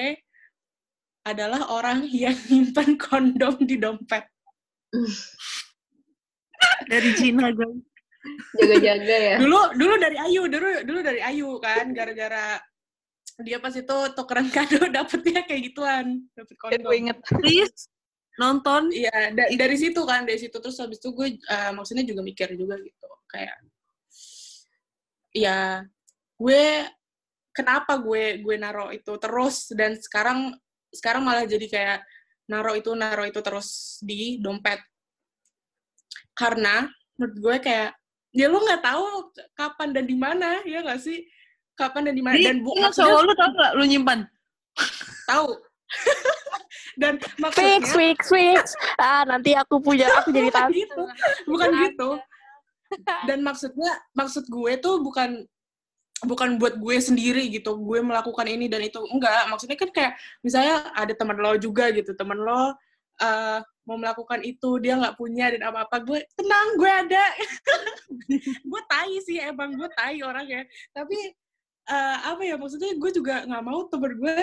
adalah 1.25 1.73
orang 1.73 2.05
yang 2.13 2.37
nyimpan 2.49 3.01
kondom 3.01 3.57
di 3.65 3.77
dompet. 3.81 4.29
Dari 6.89 7.11
Cina, 7.19 7.51
guys. 7.51 7.81
Jaga-jaga 8.57 9.17
ya. 9.17 9.37
Dulu 9.41 9.61
dulu 9.81 9.95
dari 9.97 10.17
Ayu, 10.21 10.43
dulu 10.49 10.69
dulu 10.85 11.01
dari 11.01 11.21
Ayu 11.25 11.57
kan, 11.61 11.89
gara-gara 11.97 12.61
dia 13.41 13.57
pas 13.57 13.73
itu 13.73 13.97
tukeran 14.13 14.53
kado 14.55 14.85
dapetnya 14.93 15.41
kayak 15.49 15.73
gituan, 15.73 16.29
dapet 16.37 16.57
Dan 16.69 16.81
gue 16.85 16.85
kondom. 16.85 16.93
inget 16.93 17.19
Please, 17.41 17.89
nonton. 18.37 18.93
Iya, 18.93 19.33
da- 19.33 19.49
dari 19.57 19.77
situ 19.81 20.05
kan, 20.05 20.29
dari 20.29 20.37
situ 20.37 20.53
terus 20.61 20.77
habis 20.77 21.01
itu 21.01 21.09
gue 21.17 21.41
eh, 21.41 21.73
maksudnya 21.73 22.05
juga 22.05 22.21
mikir 22.21 22.53
juga 22.61 22.77
gitu, 22.77 23.09
kayak 23.33 23.57
ya 25.31 25.87
gue 26.37 26.65
kenapa 27.55 27.97
gue 28.03 28.43
gue 28.43 28.57
naro 28.59 28.91
itu 28.91 29.15
terus 29.23 29.71
dan 29.79 29.95
sekarang 29.95 30.59
sekarang 30.91 31.23
malah 31.23 31.47
jadi 31.47 31.67
kayak 31.71 31.99
naro 32.51 32.75
itu 32.75 32.91
naro 32.99 33.23
itu 33.23 33.39
terus 33.39 34.01
di 34.03 34.43
dompet 34.43 34.83
karena 36.41 36.89
menurut 37.21 37.37
gue 37.37 37.57
kayak 37.61 37.93
ya 38.33 38.47
lu 38.49 38.57
nggak 38.65 38.81
tahu 38.81 39.05
kapan 39.53 39.89
dan 39.93 40.05
di 40.09 40.17
mana 40.17 40.65
ya 40.65 40.81
nggak 40.81 41.01
sih? 41.05 41.29
Kapan 41.77 42.09
dan 42.09 42.15
di 42.17 42.25
mana? 42.25 42.41
Dan 42.41 42.65
bu 42.65 42.73
maksudnya 42.81 43.13
cowok 43.13 43.21
lu 43.25 43.33
tau 43.37 43.51
gak 43.53 43.73
lu 43.77 43.85
nyimpan? 43.85 44.21
tahu. 45.29 45.49
Dan 47.01 47.17
Fix, 47.17 47.39
maksudnya 47.41 47.81
fix, 47.97 48.19
fix. 48.29 48.63
Ah, 49.01 49.25
nanti 49.25 49.57
aku 49.57 49.81
punya, 49.81 50.11
aku 50.21 50.35
jadi 50.35 50.53
bukan 50.53 50.69
gitu. 50.75 51.03
Bukan 51.49 51.69
gitu. 51.87 52.11
Dan 53.25 53.41
maksudnya 53.41 53.93
maksud 54.13 54.45
gue 54.51 54.73
tuh 54.83 55.01
bukan 55.01 55.49
bukan 56.27 56.61
buat 56.61 56.77
gue 56.77 56.97
sendiri 57.01 57.49
gitu. 57.49 57.79
Gue 57.81 58.05
melakukan 58.05 58.45
ini 58.45 58.69
dan 58.69 58.85
itu. 58.85 59.01
Enggak. 59.07 59.49
Maksudnya 59.49 59.79
kan 59.81 59.91
kayak 59.95 60.13
misalnya 60.45 60.93
ada 60.93 61.15
teman 61.17 61.39
lo 61.41 61.57
juga 61.57 61.89
gitu. 61.95 62.13
Teman 62.13 62.37
lo 62.37 62.77
eh, 63.23 63.59
mau 63.89 63.97
melakukan 63.97 64.45
itu 64.45 64.79
dia 64.79 64.95
nggak 64.97 65.17
punya 65.17 65.51
dan 65.53 65.73
apa 65.73 65.89
apa 65.89 65.97
gue 66.05 66.21
tenang 66.37 66.69
gue 66.77 66.91
ada. 66.91 67.25
Gue 68.71 68.83
tai 68.87 69.19
sih 69.27 69.43
emang 69.43 69.75
gue 69.75 69.89
tai 69.99 70.23
orangnya. 70.23 70.63
Tapi 70.95 71.19
eh, 71.91 72.17
apa 72.23 72.43
ya 72.47 72.55
maksudnya 72.55 72.95
gue 72.95 73.11
juga 73.11 73.43
nggak 73.49 73.65
mau 73.65 73.83
temen 73.91 74.13
gue 74.15 74.39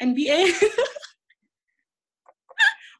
NBA 0.00 0.40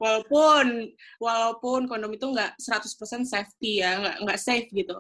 walaupun 0.03 0.93
walaupun 1.21 1.81
kondom 1.88 2.12
itu 2.12 2.27
nggak 2.29 2.61
100% 2.61 3.25
safety 3.25 3.81
ya 3.81 4.01
nggak 4.01 4.16
nggak 4.25 4.40
safe 4.40 4.69
gitu. 4.73 4.97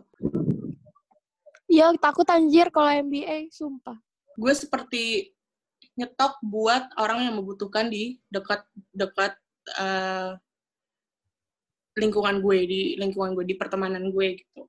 Iya, 1.70 1.94
takut 2.02 2.26
anjir 2.26 2.66
kalau 2.74 2.90
MBA, 2.90 3.46
sumpah. 3.54 3.94
gue 4.34 4.54
seperti 4.56 5.30
nyetok 5.94 6.42
buat 6.42 6.90
orang 6.98 7.30
yang 7.30 7.38
membutuhkan 7.38 7.86
di 7.86 8.18
dekat 8.96 9.36
eh, 9.78 10.30
lingkungan 12.00 12.40
gue 12.42 12.58
di 12.66 12.82
lingkungan 12.96 13.36
gue 13.36 13.44
di 13.44 13.54
pertemanan 13.58 14.10
gue 14.10 14.40
gitu 14.40 14.66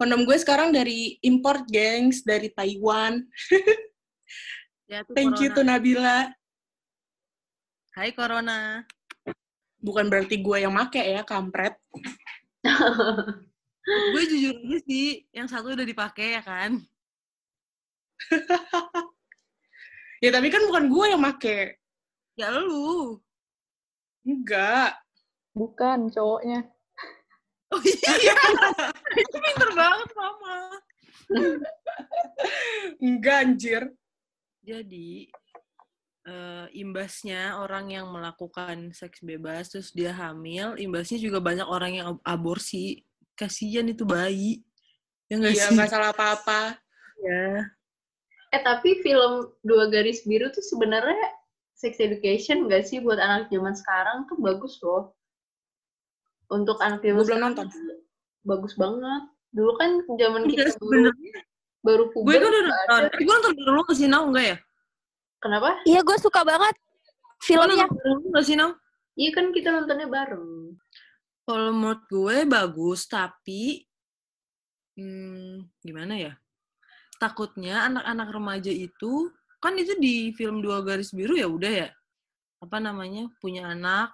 kondom 0.00 0.24
gue 0.26 0.36
sekarang 0.38 0.74
dari 0.74 1.18
import 1.22 1.68
gengs 1.70 2.26
dari 2.26 2.50
Taiwan 2.50 3.20
Ya, 4.92 5.00
tuh 5.08 5.16
thank 5.16 5.40
you 5.40 5.48
to 5.48 5.64
corona. 5.64 5.80
Nabila 5.80 6.18
Hai 7.96 8.12
Corona. 8.12 8.84
bukan 9.80 10.12
berarti 10.12 10.36
gue 10.40 10.64
yang 10.64 10.72
make 10.72 11.00
ya 11.00 11.24
kampret 11.24 11.76
Gue 13.82 14.22
jujur 14.30 14.54
aja 14.62 14.78
sih, 14.86 15.26
yang 15.34 15.50
satu 15.50 15.74
udah 15.74 15.82
dipakai 15.82 16.38
ya 16.38 16.42
kan? 16.46 16.78
ya 20.22 20.30
tapi 20.30 20.54
kan 20.54 20.62
bukan 20.70 20.86
gue 20.86 21.04
yang 21.10 21.18
make 21.18 21.82
Ya 22.38 22.54
lu. 22.54 23.18
Enggak 24.22 24.96
bukan 25.52 26.08
cowoknya. 26.08 26.64
Oh 27.72 27.80
iya. 27.80 28.12
Itu 29.16 29.36
pinter 29.40 29.70
banget 29.72 30.08
mama. 30.12 30.56
enggak 33.00 33.36
anjir 33.48 33.82
Jadi 34.62 35.26
eh, 36.22 36.66
imbasnya 36.76 37.58
orang 37.58 37.90
yang 37.90 38.06
melakukan 38.12 38.94
seks 38.94 39.24
bebas 39.24 39.72
terus 39.74 39.90
dia 39.90 40.14
hamil, 40.14 40.78
imbasnya 40.78 41.18
juga 41.18 41.42
banyak 41.42 41.66
orang 41.66 41.92
yang 41.98 42.06
ab- 42.16 42.24
aborsi. 42.24 43.02
Kasihan 43.32 43.88
itu 43.88 44.04
bayi. 44.06 44.62
Ya 45.26 45.40
nggak 45.40 45.54
iya 45.56 45.66
sih? 45.72 45.76
salah 45.88 46.12
apa-apa 46.12 46.76
Ya. 47.22 47.64
Eh 48.52 48.60
tapi 48.60 49.00
film 49.00 49.48
Dua 49.64 49.88
Garis 49.88 50.26
Biru 50.28 50.52
tuh 50.52 50.60
sebenarnya 50.60 51.16
sex 51.82 51.98
education 51.98 52.70
nggak 52.70 52.86
sih 52.86 53.02
buat 53.02 53.18
anak 53.18 53.50
zaman 53.50 53.74
sekarang 53.74 54.30
tuh 54.30 54.38
bagus 54.38 54.78
loh. 54.86 55.10
Untuk 56.46 56.78
anak 56.78 57.02
zaman 57.02 57.18
Gue 57.18 57.26
belum 57.26 57.38
sekarang 57.42 57.54
nonton. 57.58 57.66
bagus 58.46 58.74
banget. 58.78 59.22
Dulu 59.50 59.72
kan 59.76 59.90
zaman 60.14 60.40
Enggak 60.46 60.54
kita 60.54 60.62
baru, 60.62 60.78
sebenarnya. 60.78 61.32
baru 61.82 62.04
Gue 62.06 62.12
puber 62.14 62.38
tuh 62.38 62.48
udah 62.54 62.62
nonton. 62.62 63.00
Eh, 63.02 63.18
gue 63.26 63.34
nonton 63.34 63.54
dulu 63.58 63.80
ke 63.82 63.94
Sinau 63.98 64.22
enggak 64.30 64.46
ya? 64.46 64.56
Kenapa? 65.42 65.70
Iya, 65.82 66.00
gue 66.06 66.16
suka 66.22 66.40
banget 66.46 66.74
Gue 66.78 67.42
filmnya. 67.50 67.84
nonton 67.90 67.98
dulu 67.98 68.30
nggak 68.30 68.46
Sinau? 68.46 68.70
Iya 69.18 69.30
kan 69.34 69.46
kita 69.50 69.68
nontonnya 69.74 70.06
bareng. 70.06 70.46
Kalau 71.42 71.70
menurut 71.74 72.02
gue 72.06 72.36
bagus, 72.46 73.10
tapi 73.10 73.82
hmm, 74.94 75.66
gimana 75.82 76.14
ya? 76.14 76.32
takutnya 77.22 77.86
anak-anak 77.86 78.28
remaja 78.34 78.72
itu 78.74 79.30
kan 79.62 79.78
itu 79.78 79.94
di 80.02 80.34
film 80.34 80.58
dua 80.58 80.82
garis 80.82 81.14
biru 81.14 81.38
ya 81.38 81.46
udah 81.46 81.72
ya? 81.86 81.88
Apa 82.58 82.82
namanya? 82.82 83.30
Punya 83.38 83.70
anak 83.70 84.10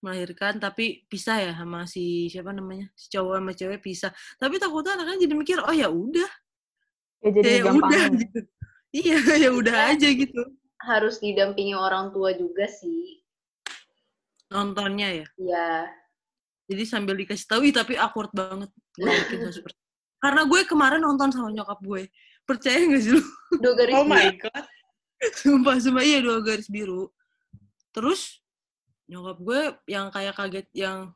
melahirkan 0.00 0.60
tapi 0.60 1.04
pisah 1.08 1.40
ya 1.40 1.52
sama 1.52 1.84
si 1.84 2.32
siapa 2.32 2.52
namanya? 2.56 2.88
Si 2.96 3.12
cowok 3.12 3.40
sama 3.40 3.52
cewek 3.52 3.80
pisah. 3.84 4.12
Tapi 4.40 4.56
takutnya 4.56 4.96
anaknya 4.96 5.28
jadi 5.28 5.34
mikir 5.36 5.58
oh 5.60 5.74
ya 5.76 5.92
udah. 5.92 6.30
Ya 7.24 7.30
jadi 7.36 7.50
ya 7.60 7.64
udah 7.68 8.02
gitu. 8.24 8.40
Iya 8.94 9.18
ya 9.36 9.50
udah 9.52 9.76
aja 9.92 10.08
gitu. 10.08 10.42
Harus 10.80 11.20
didampingi 11.20 11.76
orang 11.76 12.12
tua 12.16 12.32
juga 12.32 12.64
sih. 12.64 13.20
nontonnya 14.54 15.24
ya? 15.24 15.26
Iya. 15.34 15.68
jadi 16.70 16.84
sambil 16.86 17.18
dikasih 17.18 17.48
tahu 17.48 17.60
"Ih, 17.66 17.74
tapi 17.74 17.98
awkward 17.98 18.30
banget. 18.30 18.70
100%. 18.96 19.66
karena 20.24 20.46
gue 20.48 20.60
kemarin 20.64 21.02
nonton 21.04 21.28
sama 21.28 21.52
nyokap 21.52 21.76
gue 21.84 22.08
percaya 22.44 22.78
gak 22.84 23.02
sih 23.02 23.12
lu 23.16 23.22
Dua 23.54 23.72
garis 23.72 23.94
Oh 23.94 24.04
my 24.04 24.28
biru. 24.28 24.40
god. 24.44 24.64
sumpah 25.32 25.76
sumpah 25.78 26.04
iya 26.04 26.18
dua 26.20 26.38
garis 26.40 26.68
biru 26.68 27.08
terus 27.90 28.44
nyokap 29.04 29.38
gue 29.38 29.60
yang 29.86 30.08
kayak 30.08 30.34
kaget 30.34 30.66
yang 30.72 31.12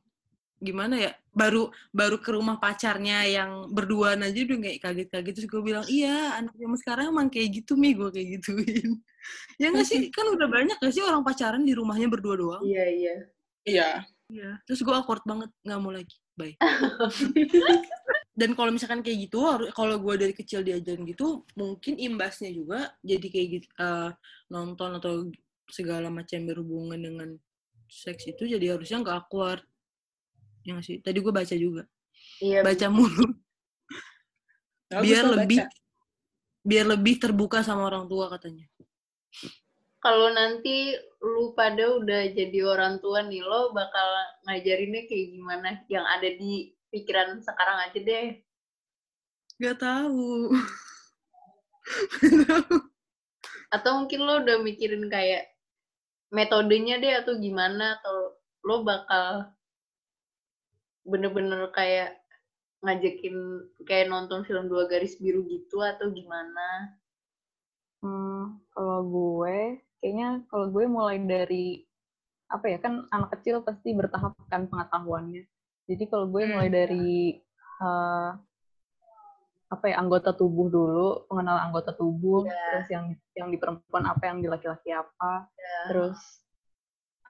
gimana 0.58 0.98
ya 0.98 1.12
baru 1.30 1.70
baru 1.90 2.18
ke 2.18 2.30
rumah 2.32 2.58
pacarnya 2.58 3.22
yang 3.24 3.70
berduaan 3.70 4.26
aja 4.26 4.34
udah 4.42 4.58
kayak 4.58 4.78
kaget-kaget 4.82 5.32
terus 5.32 5.48
gue 5.48 5.62
bilang 5.62 5.86
iya 5.86 6.34
anak 6.34 6.50
zaman 6.54 6.74
sekarang 6.76 7.04
emang 7.08 7.28
kayak 7.30 7.62
gitu 7.62 7.78
mi 7.78 7.94
gue 7.94 8.10
kayak 8.10 8.28
gituin 8.38 8.98
ya 9.56 9.70
nggak 9.70 9.86
sih 9.86 10.10
kan 10.10 10.26
udah 10.26 10.48
banyak 10.50 10.76
gak 10.76 10.90
sih 10.90 10.98
orang 11.00 11.22
pacaran 11.22 11.62
di 11.62 11.78
rumahnya 11.78 12.10
berdua 12.10 12.34
doang 12.34 12.62
Iya, 12.66 12.84
iya. 12.90 13.14
Iya. 13.62 13.88
Iya. 14.28 14.50
Terus 14.64 14.80
gue 14.80 14.92
awkward 14.92 15.24
banget, 15.24 15.48
nggak 15.64 15.80
mau 15.80 15.92
lagi. 15.92 16.16
Bye. 16.36 16.56
Dan 18.38 18.54
kalau 18.54 18.70
misalkan 18.70 19.02
kayak 19.02 19.26
gitu, 19.26 19.42
harus- 19.42 19.74
kalau 19.74 19.98
gue 19.98 20.14
dari 20.14 20.30
kecil 20.30 20.62
diajarin 20.62 21.02
gitu, 21.10 21.42
mungkin 21.58 21.98
imbasnya 21.98 22.54
juga 22.54 22.94
jadi 23.02 23.26
kayak 23.26 23.48
gitu, 23.50 23.66
eh, 23.74 24.10
nonton 24.46 24.90
atau 25.02 25.26
segala 25.66 26.06
macam 26.06 26.46
berhubungan 26.46 27.02
dengan 27.02 27.34
seks 27.90 28.30
itu 28.30 28.46
jadi 28.46 28.78
harusnya 28.78 29.02
nggak 29.02 29.16
awkward. 29.26 29.66
Ya 30.62 30.78
nggak 30.78 30.86
sih? 30.86 30.96
Tadi 31.02 31.18
gue 31.18 31.32
baca 31.34 31.54
juga. 31.58 31.82
Iya. 32.38 32.62
Baca 32.62 32.86
mulu. 32.86 33.26
Bagus 34.88 35.04
biar 35.04 35.24
lo 35.26 35.34
baca. 35.34 35.40
lebih 35.42 35.58
biar 36.62 36.86
lebih 36.86 37.14
terbuka 37.20 37.58
sama 37.66 37.90
orang 37.90 38.06
tua 38.06 38.30
katanya. 38.30 38.64
Kalau 39.98 40.30
nanti 40.30 40.94
lu 41.20 41.58
pada 41.58 41.98
udah 41.98 42.30
jadi 42.30 42.58
orang 42.62 43.02
tua 43.02 43.26
nih, 43.26 43.42
lo 43.42 43.74
bakal 43.74 44.08
ngajarinnya 44.46 45.10
kayak 45.10 45.26
gimana? 45.34 45.70
Yang 45.90 46.06
ada 46.06 46.28
di 46.38 46.52
pikiran 46.92 47.40
sekarang 47.44 47.88
aja 47.88 47.98
deh. 47.98 48.28
Gak 49.58 49.78
tahu. 49.82 50.54
Atau 53.74 53.90
mungkin 54.04 54.20
lo 54.24 54.40
udah 54.44 54.56
mikirin 54.62 55.08
kayak 55.10 55.50
metodenya 56.30 57.00
deh 57.02 57.14
atau 57.20 57.36
gimana? 57.36 57.98
Atau 58.00 58.38
lo 58.64 58.86
bakal 58.86 59.52
bener-bener 61.08 61.72
kayak 61.72 62.20
ngajakin 62.84 63.34
kayak 63.82 64.06
nonton 64.06 64.46
film 64.46 64.70
dua 64.70 64.86
garis 64.86 65.18
biru 65.18 65.42
gitu 65.50 65.82
atau 65.82 66.12
gimana? 66.14 66.94
Hmm, 67.98 68.62
kalau 68.70 69.02
gue, 69.10 69.82
kayaknya 69.98 70.46
kalau 70.46 70.70
gue 70.70 70.84
mulai 70.86 71.18
dari 71.18 71.82
apa 72.48 72.64
ya 72.70 72.78
kan 72.80 73.04
anak 73.10 73.34
kecil 73.36 73.60
pasti 73.66 73.92
bertahap 73.92 74.38
kan 74.46 74.70
pengetahuannya. 74.70 75.44
Jadi 75.88 76.04
kalau 76.06 76.28
gue 76.28 76.42
mulai 76.44 76.68
dari 76.68 77.40
eh, 77.80 78.30
apa 79.68 79.84
ya 79.84 80.00
anggota 80.00 80.32
tubuh 80.32 80.68
dulu, 80.68 81.28
pengenalan 81.28 81.68
anggota 81.68 81.92
tubuh, 81.92 82.44
Iya. 82.44 82.56
terus 82.72 82.88
yang 82.88 83.04
yang 83.36 83.48
di 83.48 83.56
perempuan 83.60 84.04
apa, 84.04 84.22
yang 84.28 84.40
di 84.40 84.48
laki-laki 84.48 84.92
apa, 84.92 85.48
terus 85.88 86.16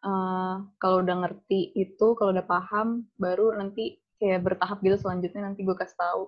eh, 0.03 0.55
kalau 0.79 1.03
udah 1.03 1.17
ngerti 1.27 1.75
itu, 1.75 2.07
kalau 2.15 2.31
udah 2.31 2.47
paham, 2.47 3.07
baru 3.19 3.55
nanti 3.55 3.99
kayak 4.19 4.43
bertahap 4.43 4.83
gitu 4.83 4.99
selanjutnya 4.99 5.47
nanti 5.47 5.63
gue 5.63 5.79
kasih 5.79 5.95
tahu 5.95 6.23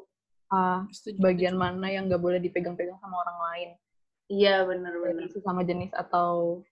ah, 0.55 0.87
Setuju. 0.95 1.19
bagian 1.19 1.59
mana 1.59 1.91
yang 1.91 2.07
nggak 2.07 2.23
boleh 2.23 2.39
dipegang-pegang 2.39 2.99
sama 3.03 3.19
orang 3.27 3.39
lain 3.51 3.71
Iya 4.31 4.63
bener-bener. 4.63 5.27
dari 5.27 5.31
sesama 5.35 5.67
jenis 5.67 5.91
atau 5.91 6.63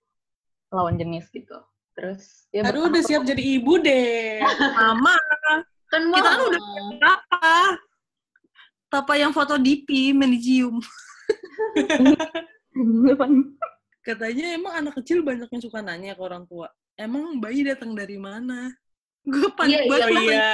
lawan 0.71 0.95
jenis 0.95 1.27
gitu. 1.35 1.59
Terus 1.99 2.47
ya 2.55 2.63
Aduh, 2.71 2.87
udah 2.87 3.03
siap 3.03 3.27
jadi 3.27 3.43
ibu 3.59 3.75
deh. 3.83 4.39
Mama, 4.79 5.19
Kan 5.91 6.15
kita 6.15 6.29
kan 6.31 6.41
udah 6.47 6.63
apa? 7.03 7.51
Tapa 8.87 9.19
yang 9.19 9.35
foto 9.35 9.59
DP 9.59 10.15
menicium. 10.15 10.79
Katanya 14.07 14.45
emang 14.55 14.73
anak 14.79 14.95
kecil 15.03 15.27
banyak 15.27 15.51
yang 15.51 15.63
suka 15.65 15.83
nanya 15.83 16.15
ke 16.15 16.23
orang 16.23 16.47
tua. 16.47 16.71
Emang 16.95 17.43
bayi 17.43 17.67
datang 17.67 17.93
dari 17.99 18.17
mana? 18.17 18.73
Gue 19.27 19.51
panik 19.53 19.85
Iya, 19.85 19.91
banget. 19.91 20.09
Oh 20.09 20.23
iya. 20.25 20.51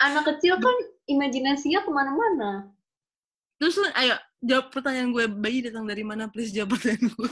Anak 0.00 0.24
kecil 0.32 0.56
kan 0.56 0.76
imajinasinya 1.04 1.84
ke 1.84 1.90
mana-mana. 1.92 2.70
Terus 3.60 3.76
ayo 4.00 4.16
jawab 4.40 4.72
pertanyaan 4.72 5.12
gue. 5.12 5.24
Bayi 5.28 5.66
datang 5.68 5.84
dari 5.84 6.00
mana? 6.06 6.32
Please 6.32 6.54
jawab 6.54 6.78
pertanyaan 6.78 7.12
gue. 7.12 7.30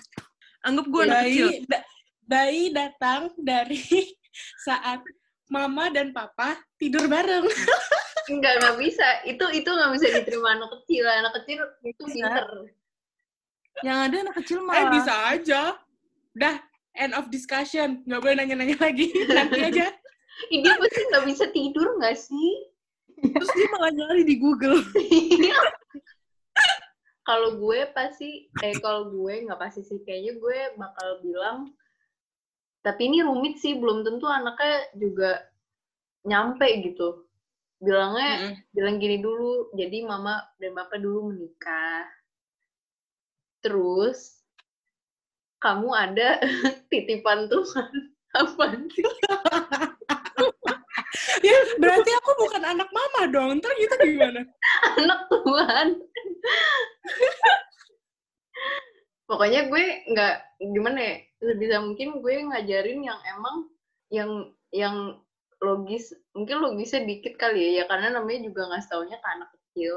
Anggap 0.61 0.87
gue 0.91 1.03
anak 1.07 1.23
kecil. 1.25 1.49
Da- 1.65 1.88
bayi 2.29 2.71
datang 2.71 3.33
dari 3.41 3.81
saat 4.69 5.01
mama 5.49 5.89
dan 5.89 6.13
papa 6.13 6.61
tidur 6.77 7.09
bareng. 7.09 7.49
Enggak, 8.31 8.61
nggak 8.61 8.77
bisa. 8.77 9.09
Itu 9.25 9.49
itu 9.49 9.65
nggak 9.65 9.91
bisa 9.97 10.07
diterima 10.13 10.61
anak 10.61 10.69
kecil. 10.79 11.09
Anak 11.09 11.33
kecil 11.41 11.65
itu 11.81 12.03
pinter. 12.05 12.69
Yang 13.81 13.99
ada 14.05 14.17
anak 14.21 14.35
kecil 14.45 14.59
Eh, 14.61 14.65
malah. 14.69 14.93
bisa 14.93 15.15
aja. 15.33 15.63
Udah, 16.37 16.61
end 16.93 17.17
of 17.17 17.33
discussion. 17.33 18.05
Nggak 18.05 18.21
boleh 18.21 18.35
nanya-nanya 18.37 18.77
lagi. 18.77 19.09
Nanti 19.33 19.59
aja. 19.65 19.89
Dia 20.53 20.75
pasti 20.77 21.01
nggak 21.09 21.25
bisa 21.25 21.45
tidur 21.51 21.97
nggak 21.97 22.15
sih? 22.21 22.51
Terus 23.19 23.49
dia 23.57 23.67
malah 23.73 23.91
nyari 23.91 24.23
di 24.23 24.37
Google. 24.37 24.85
kalau 27.25 27.61
gue 27.61 27.81
pasti, 27.93 28.47
eh 28.61 28.77
kalau 28.79 29.09
gue 29.09 29.49
nggak 29.49 29.57
pasti 29.57 29.81
sih. 29.83 30.05
Kayaknya 30.05 30.33
gue 30.37 30.59
bakal 30.77 31.09
bilang, 31.25 31.73
tapi 32.83 33.11
ini 33.11 33.25
rumit 33.25 33.59
sih. 33.59 33.77
Belum 33.79 34.03
tentu 34.07 34.27
anaknya 34.29 34.89
juga 34.97 35.43
nyampe 36.25 36.67
gitu. 36.85 37.27
Bilangnya, 37.79 38.33
Mm-mm. 38.43 38.55
bilang 38.75 38.97
gini 38.99 39.17
dulu. 39.23 39.71
Jadi 39.75 40.03
mama 40.03 40.43
dan 40.59 40.75
bapak 40.75 40.99
dulu 40.99 41.31
menikah. 41.31 42.07
Terus 43.63 44.39
kamu 45.59 45.89
ada 45.95 46.39
titipan 46.91 47.51
Tuhan. 47.51 47.93
Apa 48.37 48.65
sih? 48.93 49.07
Ya, 51.39 51.55
berarti 51.79 52.11
aku 52.19 52.31
bukan 52.47 52.63
anak 52.67 52.91
mama 52.91 53.31
dong. 53.31 53.63
Ntar 53.63 53.73
kita 53.79 53.95
gimana? 54.03 54.43
anak 54.99 55.21
Tuhan. 55.31 55.87
Pokoknya 59.29 59.69
gue 59.69 59.85
nggak 60.09 60.35
gimana 60.73 60.99
ya 60.99 61.15
sebisa 61.39 61.77
mungkin 61.85 62.19
gue 62.25 62.35
ngajarin 62.49 63.01
yang 63.05 63.21
emang 63.37 63.57
yang 64.09 64.31
yang 64.73 64.97
logis 65.61 66.15
mungkin 66.35 66.63
logisnya 66.63 67.03
dikit 67.05 67.35
kali 67.37 67.61
ya 67.61 67.83
ya 67.83 67.85
karena 67.91 68.15
namanya 68.19 68.47
juga 68.49 68.73
ngasih 68.73 68.89
taunya 68.91 69.17
ke 69.21 69.29
anak 69.29 69.49
kecil 69.55 69.97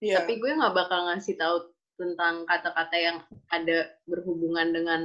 Iya. 0.00 0.24
tapi 0.24 0.40
gue 0.40 0.48
nggak 0.56 0.72
bakal 0.72 1.12
ngasih 1.12 1.36
tahu 1.36 1.76
tentang 2.00 2.48
kata-kata 2.48 2.96
yang 2.96 3.16
ada 3.52 3.92
berhubungan 4.08 4.72
dengan 4.72 5.00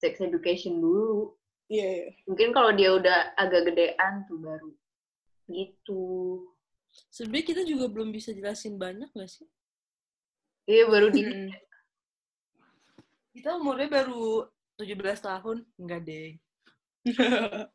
sex 0.00 0.24
education 0.24 0.80
dulu 0.80 1.36
Iya, 1.68 1.84
iya. 1.84 2.06
mungkin 2.24 2.48
kalau 2.56 2.72
dia 2.72 2.96
udah 2.96 3.36
agak 3.36 3.68
gedean 3.68 4.24
tuh 4.24 4.40
baru 4.40 4.70
gitu 5.52 6.04
Sebenarnya 7.12 7.44
kita 7.44 7.62
juga 7.68 7.92
belum 7.92 8.08
bisa 8.08 8.32
jelasin 8.32 8.80
banyak 8.80 9.12
gak 9.12 9.28
sih? 9.28 9.44
iya 10.64 10.88
baru 10.88 11.12
di. 11.12 11.20
Kita 13.36 13.60
umurnya 13.60 13.88
baru 13.92 14.48
17 14.80 14.96
tahun. 15.28 15.56
Enggak 15.76 16.00
deh. 16.08 16.40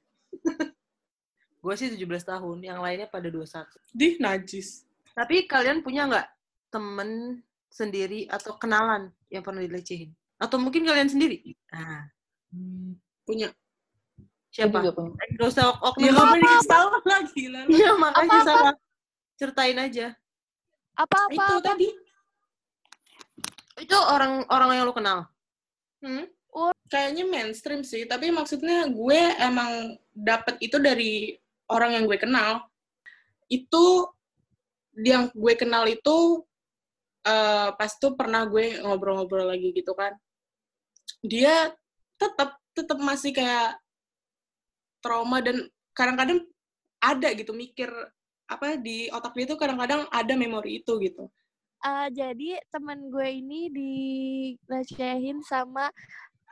Gue 1.62 1.74
sih 1.78 1.94
17 1.94 2.02
tahun, 2.26 2.58
yang 2.66 2.82
lainnya 2.82 3.06
pada 3.06 3.30
21. 3.30 3.70
Di 3.94 4.18
najis. 4.18 4.90
Tapi 5.14 5.46
kalian 5.46 5.86
punya 5.86 6.10
nggak 6.10 6.28
temen 6.74 7.38
sendiri 7.70 8.26
atau 8.26 8.58
kenalan 8.58 9.14
yang 9.30 9.46
pernah 9.46 9.62
dilecehin? 9.62 10.10
Atau 10.42 10.58
mungkin 10.58 10.82
kalian 10.82 11.14
sendiri? 11.14 11.54
Ah. 11.70 12.10
Hmm. 12.50 12.98
Punya. 13.22 13.54
Siapa? 14.50 14.82
Gak 14.82 15.48
usah 15.48 15.78
ok 15.80 16.02
Ya, 16.02 16.12
nggak 16.12 16.26
boleh 16.28 16.42
dikasih 16.42 16.72
tahu 16.74 16.88
lagi. 17.06 17.44
Lalu. 17.54 17.70
Iya, 17.78 17.92
makanya 17.96 18.32
Apa-apa? 18.34 18.50
salah. 18.50 18.74
Ceritain 19.38 19.78
aja. 19.78 20.08
Apa-apa? 20.98 21.38
Itu 21.38 21.56
tadi. 21.62 21.88
Itu 23.78 23.98
orang 23.98 24.50
orang 24.50 24.70
yang 24.74 24.86
lu 24.90 24.94
kenal. 24.98 25.30
Hmm? 26.02 26.26
Kayaknya 26.92 27.24
mainstream 27.24 27.88
sih, 27.88 28.04
tapi 28.04 28.28
maksudnya 28.36 28.84
gue 28.92 29.22
emang 29.40 29.96
dapet 30.12 30.60
itu 30.60 30.76
dari 30.76 31.40
orang 31.72 31.96
yang 31.96 32.04
gue 32.04 32.20
kenal. 32.20 32.68
Itu 33.48 34.12
yang 35.00 35.32
gue 35.32 35.54
kenal 35.56 35.88
itu 35.88 36.44
eh, 37.24 37.70
pas 37.72 37.92
tuh 37.96 38.14
pernah 38.20 38.44
gue 38.44 38.82
ngobrol-ngobrol 38.84 39.48
lagi 39.48 39.72
gitu 39.72 39.96
kan 39.96 40.12
dia 41.22 41.72
tetap 42.18 42.58
tetap 42.74 42.98
masih 43.00 43.32
kayak 43.32 43.78
trauma 45.02 45.42
dan 45.42 45.66
kadang-kadang 45.94 46.46
ada 47.02 47.30
gitu 47.34 47.54
mikir 47.54 47.90
apa 48.46 48.78
di 48.78 49.10
otak 49.10 49.34
dia 49.34 49.48
tuh 49.50 49.60
kadang-kadang 49.60 50.06
ada 50.12 50.34
memori 50.38 50.84
itu 50.84 50.98
gitu 51.02 51.30
Eh, 51.82 52.08
jadi 52.14 52.62
teman 52.70 53.10
gue 53.10 53.28
ini 53.42 53.66
dilecehin 53.74 55.42
sama 55.42 55.90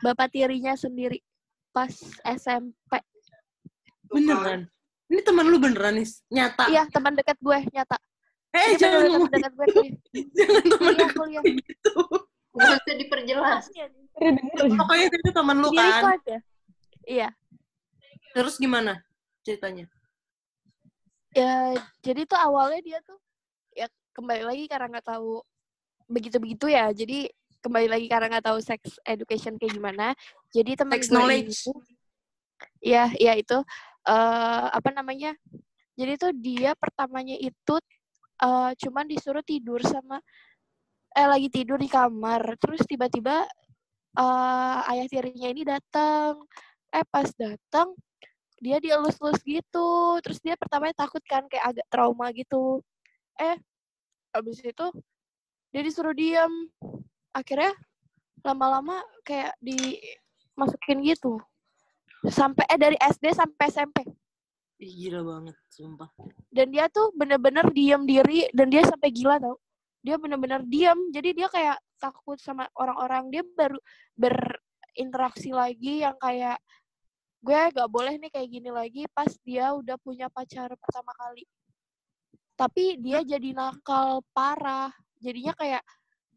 bapak 0.01 0.33
tirinya 0.33 0.73
sendiri 0.73 1.21
pas 1.69 1.93
SMP. 2.25 2.97
Beneran. 4.09 4.65
Ini 5.05 5.21
teman 5.21 5.45
lu 5.45 5.61
beneran 5.61 6.01
nih, 6.01 6.09
nyata. 6.29 6.65
Iya, 6.69 6.83
teman 6.89 7.13
dekat 7.13 7.37
gue 7.37 7.57
nyata. 7.69 7.97
Eh, 8.49 8.73
Ini 8.73 8.81
jangan 8.81 8.99
ngomong 9.05 9.29
teman 9.29 9.37
dekat 9.37 9.53
gue 9.53 9.65
kuliah. 9.69 9.93
jangan 10.33 10.63
teman 10.65 10.77
Kuliah, 10.81 10.97
dekat 10.97 11.13
kuliah. 11.17 11.43
gitu. 11.45 11.93
Usah 12.49 12.95
diperjelas. 12.97 13.63
Iya, 13.69 13.85
ya? 13.85 14.71
Pokoknya 14.73 15.05
itu 15.13 15.29
teman 15.29 15.57
lu 15.61 15.69
kan. 15.69 16.17
ya? 16.25 16.39
Iya. 17.05 17.29
Terus 18.33 18.57
gimana 18.57 19.05
ceritanya? 19.41 19.85
Ya, 21.29 21.77
jadi 22.01 22.25
tuh 22.25 22.41
awalnya 22.41 22.81
dia 22.81 22.99
tuh 23.05 23.21
kembali 24.19 24.43
lagi 24.43 24.63
karena 24.67 24.91
nggak 24.91 25.08
tahu 25.08 25.39
begitu-begitu 26.12 26.67
ya. 26.67 26.91
Jadi 26.91 27.32
kembali 27.63 27.88
lagi 27.88 28.08
karena 28.12 28.27
nggak 28.36 28.45
tahu 28.51 28.60
sex 28.60 28.99
education 29.08 29.55
kayak 29.55 29.71
gimana. 29.71 30.12
Jadi 30.51 30.75
teman 30.75 30.99
Sex 30.99 31.08
gue 31.08 31.15
knowledge. 31.15 31.55
ini, 31.55 31.73
ya, 32.84 33.08
ya 33.15 33.34
itu 33.39 33.58
eh 34.03 34.65
apa 34.75 34.89
namanya? 34.91 35.32
Jadi 35.95 36.12
tuh 36.19 36.32
dia 36.36 36.75
pertamanya 36.75 37.39
itu 37.39 37.75
eh 38.43 38.71
cuman 38.75 39.08
disuruh 39.08 39.43
tidur 39.47 39.79
sama 39.88 40.19
eh 41.15 41.27
lagi 41.27 41.47
tidur 41.47 41.79
di 41.79 41.88
kamar. 41.88 42.60
Terus 42.60 42.84
tiba-tiba 42.84 43.47
eh 44.19 44.77
ayah 44.91 45.08
tirinya 45.08 45.47
ini 45.47 45.63
datang. 45.63 46.43
Eh 46.91 47.05
pas 47.08 47.32
datang 47.39 47.95
dia 48.60 48.77
dielus-elus 48.84 49.39
gitu 49.47 50.19
terus 50.19 50.43
dia 50.43 50.60
pertamanya 50.60 51.08
takut 51.08 51.23
kan 51.23 51.47
kayak 51.47 51.63
agak 51.75 51.88
trauma 51.88 52.27
gitu 52.36 52.84
eh 53.39 53.55
abis 54.33 54.61
itu 54.61 54.87
dia 55.69 55.81
disuruh 55.85 56.13
diam 56.13 56.49
akhirnya 57.33 57.73
lama-lama 58.41 59.03
kayak 59.21 59.53
dimasukin 59.61 61.03
gitu. 61.05 61.37
Sampai 62.27 62.67
eh 62.67 62.79
dari 62.79 62.97
SD 62.99 63.31
sampai 63.31 63.71
SMP 63.71 63.97
Ih, 64.79 64.91
gila 65.07 65.23
banget, 65.27 65.55
sumpah. 65.67 66.07
dan 66.47 66.71
dia 66.71 66.87
tuh 66.87 67.11
bener-bener 67.11 67.67
diam 67.75 68.07
diri 68.07 68.47
dan 68.55 68.71
dia 68.71 68.87
sampai 68.87 69.11
gila 69.11 69.35
tau. 69.35 69.59
Dia 69.99 70.15
bener-bener 70.15 70.63
diam 70.63 70.95
jadi 71.11 71.35
dia 71.35 71.47
kayak 71.51 71.77
takut 71.99 72.39
sama 72.39 72.63
orang-orang. 72.79 73.27
Dia 73.27 73.43
baru 73.43 73.75
berinteraksi 74.15 75.51
lagi 75.51 75.99
yang 76.07 76.15
kayak 76.15 76.63
gue 77.39 77.59
gak 77.71 77.89
boleh 77.91 78.19
nih 78.19 78.31
kayak 78.31 78.49
gini 78.51 78.71
lagi 78.71 79.03
pas 79.15 79.31
dia 79.47 79.71
udah 79.71 79.95
punya 80.03 80.27
pacar 80.27 80.67
pertama 80.75 81.15
kali 81.15 81.47
tapi 82.59 82.99
dia 82.99 83.23
jadi 83.23 83.55
nakal 83.55 84.19
parah 84.35 84.91
jadinya 85.23 85.55
kayak 85.55 85.83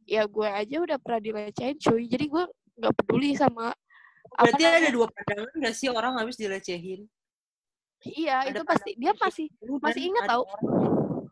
ya 0.06 0.22
gue 0.30 0.46
aja 0.46 0.76
udah 0.78 0.98
pernah 1.02 1.18
dilecehin 1.18 1.78
cuy 1.82 2.06
jadi 2.06 2.30
gue 2.30 2.44
nggak 2.78 2.94
peduli 3.02 3.34
sama 3.34 3.74
apa 4.38 4.54
Berarti 4.54 4.64
ada 4.64 4.90
dua 4.94 5.06
pandangan 5.10 5.54
gak 5.60 5.74
sih 5.76 5.88
orang 5.90 6.16
habis 6.16 6.38
dilecehin? 6.40 7.04
iya 8.06 8.42
Ada 8.46 8.50
itu 8.54 8.62
pasti 8.64 8.90
dia 8.96 9.12
masih 9.14 9.46
masih 9.78 10.02
ingat 10.08 10.22
tau. 10.26 10.42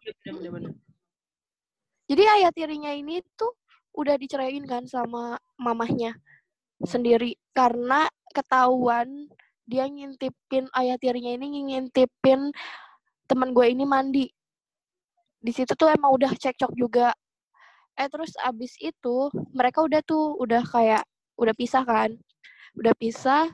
Iya, 0.00 0.33
bener-bener. 0.37 0.72
Jadi 2.11 2.22
ayah 2.26 2.50
tirinya 2.53 2.92
ini 2.92 3.22
tuh 3.38 3.55
udah 3.94 4.14
diceraiin 4.18 4.66
kan 4.66 4.85
sama 4.87 5.38
mamahnya 5.59 6.14
sendiri 6.85 7.38
karena 7.55 8.07
ketahuan 8.31 9.26
dia 9.66 9.87
ngintipin 9.87 10.66
ayah 10.79 10.98
tirinya 10.98 11.31
ini 11.35 11.72
ngintipin 11.72 12.50
teman 13.26 13.55
gue 13.55 13.66
ini 13.70 13.85
mandi. 13.87 14.26
Di 15.40 15.53
situ 15.57 15.72
tuh 15.72 15.88
emang 15.88 16.12
udah 16.12 16.33
cekcok 16.37 16.72
juga. 16.76 17.16
Eh 17.96 18.09
terus 18.12 18.37
abis 18.44 18.76
itu 18.81 19.33
mereka 19.57 19.81
udah 19.85 20.00
tuh 20.05 20.37
udah 20.37 20.62
kayak 20.68 21.03
udah 21.40 21.55
pisah 21.57 21.85
kan. 21.85 22.12
Udah 22.76 22.94
pisah 22.96 23.48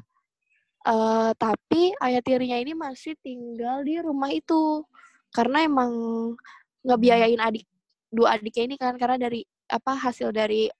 eh 0.86 1.30
tapi 1.34 1.94
ayah 2.02 2.22
tirinya 2.22 2.58
ini 2.62 2.74
masih 2.74 3.18
tinggal 3.18 3.82
di 3.82 3.98
rumah 3.98 4.30
itu 4.30 4.86
karena 5.34 5.66
emang 5.66 5.90
ngebiayain 6.86 7.42
adik 7.42 7.66
dua 8.10 8.38
adiknya 8.38 8.62
ini 8.70 8.76
kan 8.78 8.94
karena 8.94 9.18
dari 9.18 9.42
apa 9.66 9.98
hasil 9.98 10.30
dari 10.30 10.70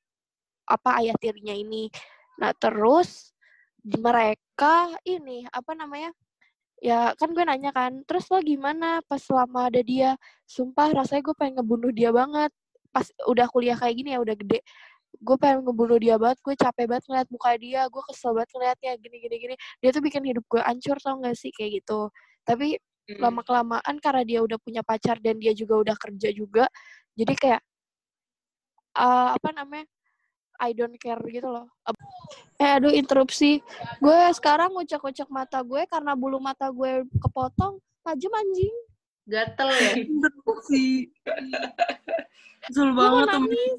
apa 0.66 1.02
ayah 1.02 1.14
tirinya 1.18 1.54
ini. 1.54 1.90
Nah 2.38 2.54
terus 2.54 3.34
mereka 3.86 4.90
ini 5.06 5.46
apa 5.50 5.74
namanya 5.78 6.10
ya 6.82 7.12
kan 7.16 7.32
gue 7.32 7.44
nanya 7.44 7.70
kan 7.72 8.04
terus 8.04 8.28
lo 8.32 8.38
gimana 8.44 9.00
pas 9.08 9.20
selama 9.22 9.68
ada 9.72 9.80
dia? 9.80 10.16
Sumpah 10.48 10.92
rasanya 10.92 11.22
gue 11.26 11.34
pengen 11.38 11.54
ngebunuh 11.62 11.92
dia 11.94 12.10
banget. 12.14 12.50
Pas 12.92 13.06
udah 13.28 13.46
kuliah 13.52 13.76
kayak 13.78 13.94
gini 14.00 14.14
ya 14.16 14.20
udah 14.22 14.36
gede 14.38 14.60
gue 15.16 15.36
pengen 15.40 15.64
ngebunuh 15.64 15.98
dia 16.00 16.16
banget. 16.20 16.38
Gue 16.44 16.54
capek 16.58 16.84
banget 16.90 17.04
ngeliat 17.08 17.28
muka 17.32 17.50
dia 17.56 17.80
gue 17.88 18.02
kesel 18.12 18.32
banget 18.36 18.50
ngeliatnya 18.56 18.92
gini 19.00 19.16
gini 19.24 19.36
gini. 19.40 19.54
Dia 19.80 19.90
tuh 19.94 20.02
bikin 20.04 20.22
hidup 20.28 20.44
gue 20.50 20.60
ancur 20.64 20.96
tau 21.00 21.16
gak 21.24 21.36
sih? 21.38 21.50
Kayak 21.54 21.82
gitu. 21.84 22.10
Tapi 22.44 22.76
Hmm. 23.06 23.22
lama 23.22 23.42
kelamaan 23.46 24.02
karena 24.02 24.22
dia 24.26 24.42
udah 24.42 24.58
punya 24.58 24.82
pacar 24.82 25.22
dan 25.22 25.38
dia 25.38 25.54
juga 25.54 25.78
udah 25.78 25.94
kerja 25.94 26.26
juga 26.34 26.66
jadi 27.14 27.34
kayak 27.38 27.62
eh, 28.98 29.28
apa 29.36 29.48
namanya 29.54 29.86
I 30.60 30.70
don't 30.72 30.96
care 30.96 31.20
gitu 31.28 31.48
loh. 31.48 31.66
Eh 32.56 32.70
aduh 32.80 32.92
interupsi. 32.92 33.60
Gue 34.00 34.18
sekarang 34.32 34.72
ngucek-ngucek 34.72 35.28
mata 35.28 35.60
gue 35.60 35.84
karena 35.88 36.16
bulu 36.16 36.40
mata 36.40 36.72
gue 36.72 37.04
kepotong 37.20 37.78
tajam 38.04 38.32
anjing. 38.32 38.76
Gatel 39.26 39.68
ya. 39.74 39.92
Kesel 42.66 42.90
gue 42.90 42.98
mau 42.98 43.22
banget 43.22 43.30
tuh. 43.30 43.76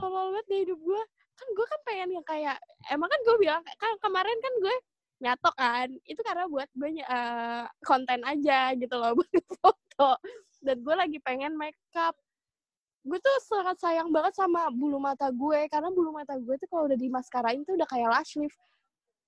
tolol 0.00 0.32
banget 0.32 0.46
di 0.48 0.56
hidup 0.64 0.80
gue. 0.80 1.02
Kan 1.36 1.48
gue 1.56 1.66
kan 1.68 1.80
pengen 1.88 2.08
yang 2.16 2.26
kayak 2.26 2.56
emang 2.92 3.08
kan 3.08 3.20
gue 3.24 3.36
bilang 3.40 3.62
kan 3.64 3.92
kemarin 4.00 4.38
kan 4.40 4.54
gue 4.60 4.76
nyatok 5.20 5.54
kan. 5.56 5.88
Itu 6.04 6.20
karena 6.24 6.44
buat 6.48 6.68
gue 6.76 6.90
eh, 7.00 7.64
konten 7.84 8.20
aja 8.24 8.72
gitu 8.76 8.94
loh 8.96 9.12
buat 9.18 9.32
foto. 9.60 10.10
Dan 10.60 10.84
gue 10.84 10.94
lagi 10.96 11.18
pengen 11.24 11.56
make 11.56 11.76
up 11.96 12.16
gue 13.00 13.18
tuh 13.18 13.36
sangat 13.48 13.76
sayang 13.80 14.12
banget 14.12 14.36
sama 14.36 14.68
bulu 14.68 15.00
mata 15.00 15.32
gue 15.32 15.66
karena 15.72 15.88
bulu 15.88 16.12
mata 16.12 16.36
gue 16.36 16.54
tuh 16.60 16.68
kalau 16.68 16.84
udah 16.84 16.98
dimaskarain 17.00 17.64
tuh 17.64 17.72
udah 17.74 17.88
kayak 17.88 18.12
lash 18.12 18.36
lift 18.36 18.60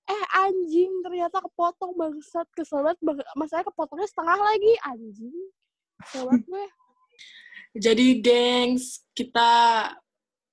eh 0.03 0.25
anjing 0.35 0.91
ternyata 1.07 1.39
kepotong 1.39 1.95
bangsat. 1.95 2.47
Kesel 2.55 2.83
banget 2.83 2.99
bang- 3.03 3.33
masalahnya 3.39 3.71
kepotongnya 3.71 4.09
setengah 4.11 4.39
lagi. 4.39 4.73
Anjing 4.83 5.37
kesel 6.03 6.23
banget 6.27 6.45
gue. 6.51 6.67
Jadi 7.73 8.07
gengs, 8.21 9.07
kita 9.17 9.53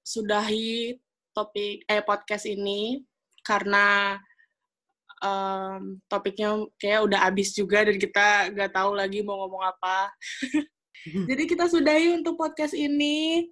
sudahi 0.06 0.96
topik 1.36 1.84
eh 1.86 2.02
podcast 2.06 2.48
ini 2.48 3.04
karena 3.44 4.16
em, 5.20 6.00
topiknya 6.08 6.64
kayak 6.80 7.04
udah 7.10 7.20
habis 7.28 7.52
juga 7.52 7.84
dan 7.84 7.98
kita 8.00 8.54
nggak 8.56 8.72
tahu 8.72 8.96
lagi 8.96 9.20
mau 9.26 9.42
ngomong 9.46 9.64
apa. 9.66 10.14
Jadi 11.30 11.44
kita 11.48 11.66
sudahi 11.68 12.14
untuk 12.14 12.36
podcast 12.36 12.74
ini. 12.74 13.48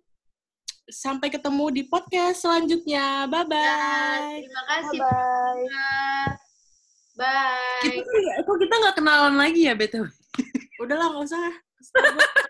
Sampai 0.87 1.27
ketemu 1.27 1.67
di 1.71 1.83
podcast 1.83 2.47
selanjutnya. 2.47 3.27
Bye 3.27 3.43
Ya, 3.43 3.47
bye. 3.51 4.39
terima 4.39 4.63
kasih. 4.71 4.99
bye 5.03 5.65
Bye. 5.67 6.31
Bye. 7.17 7.81
Kita, 7.83 7.99
kok 8.45 8.57
kita 8.61 8.75
nggak 8.77 8.95
kenalan 8.95 9.35
lagi 9.35 9.67
ya, 9.67 9.73
BTW? 9.75 10.05
Udahlah 10.83 11.11
nggak 11.11 11.23
usah. 11.27 12.47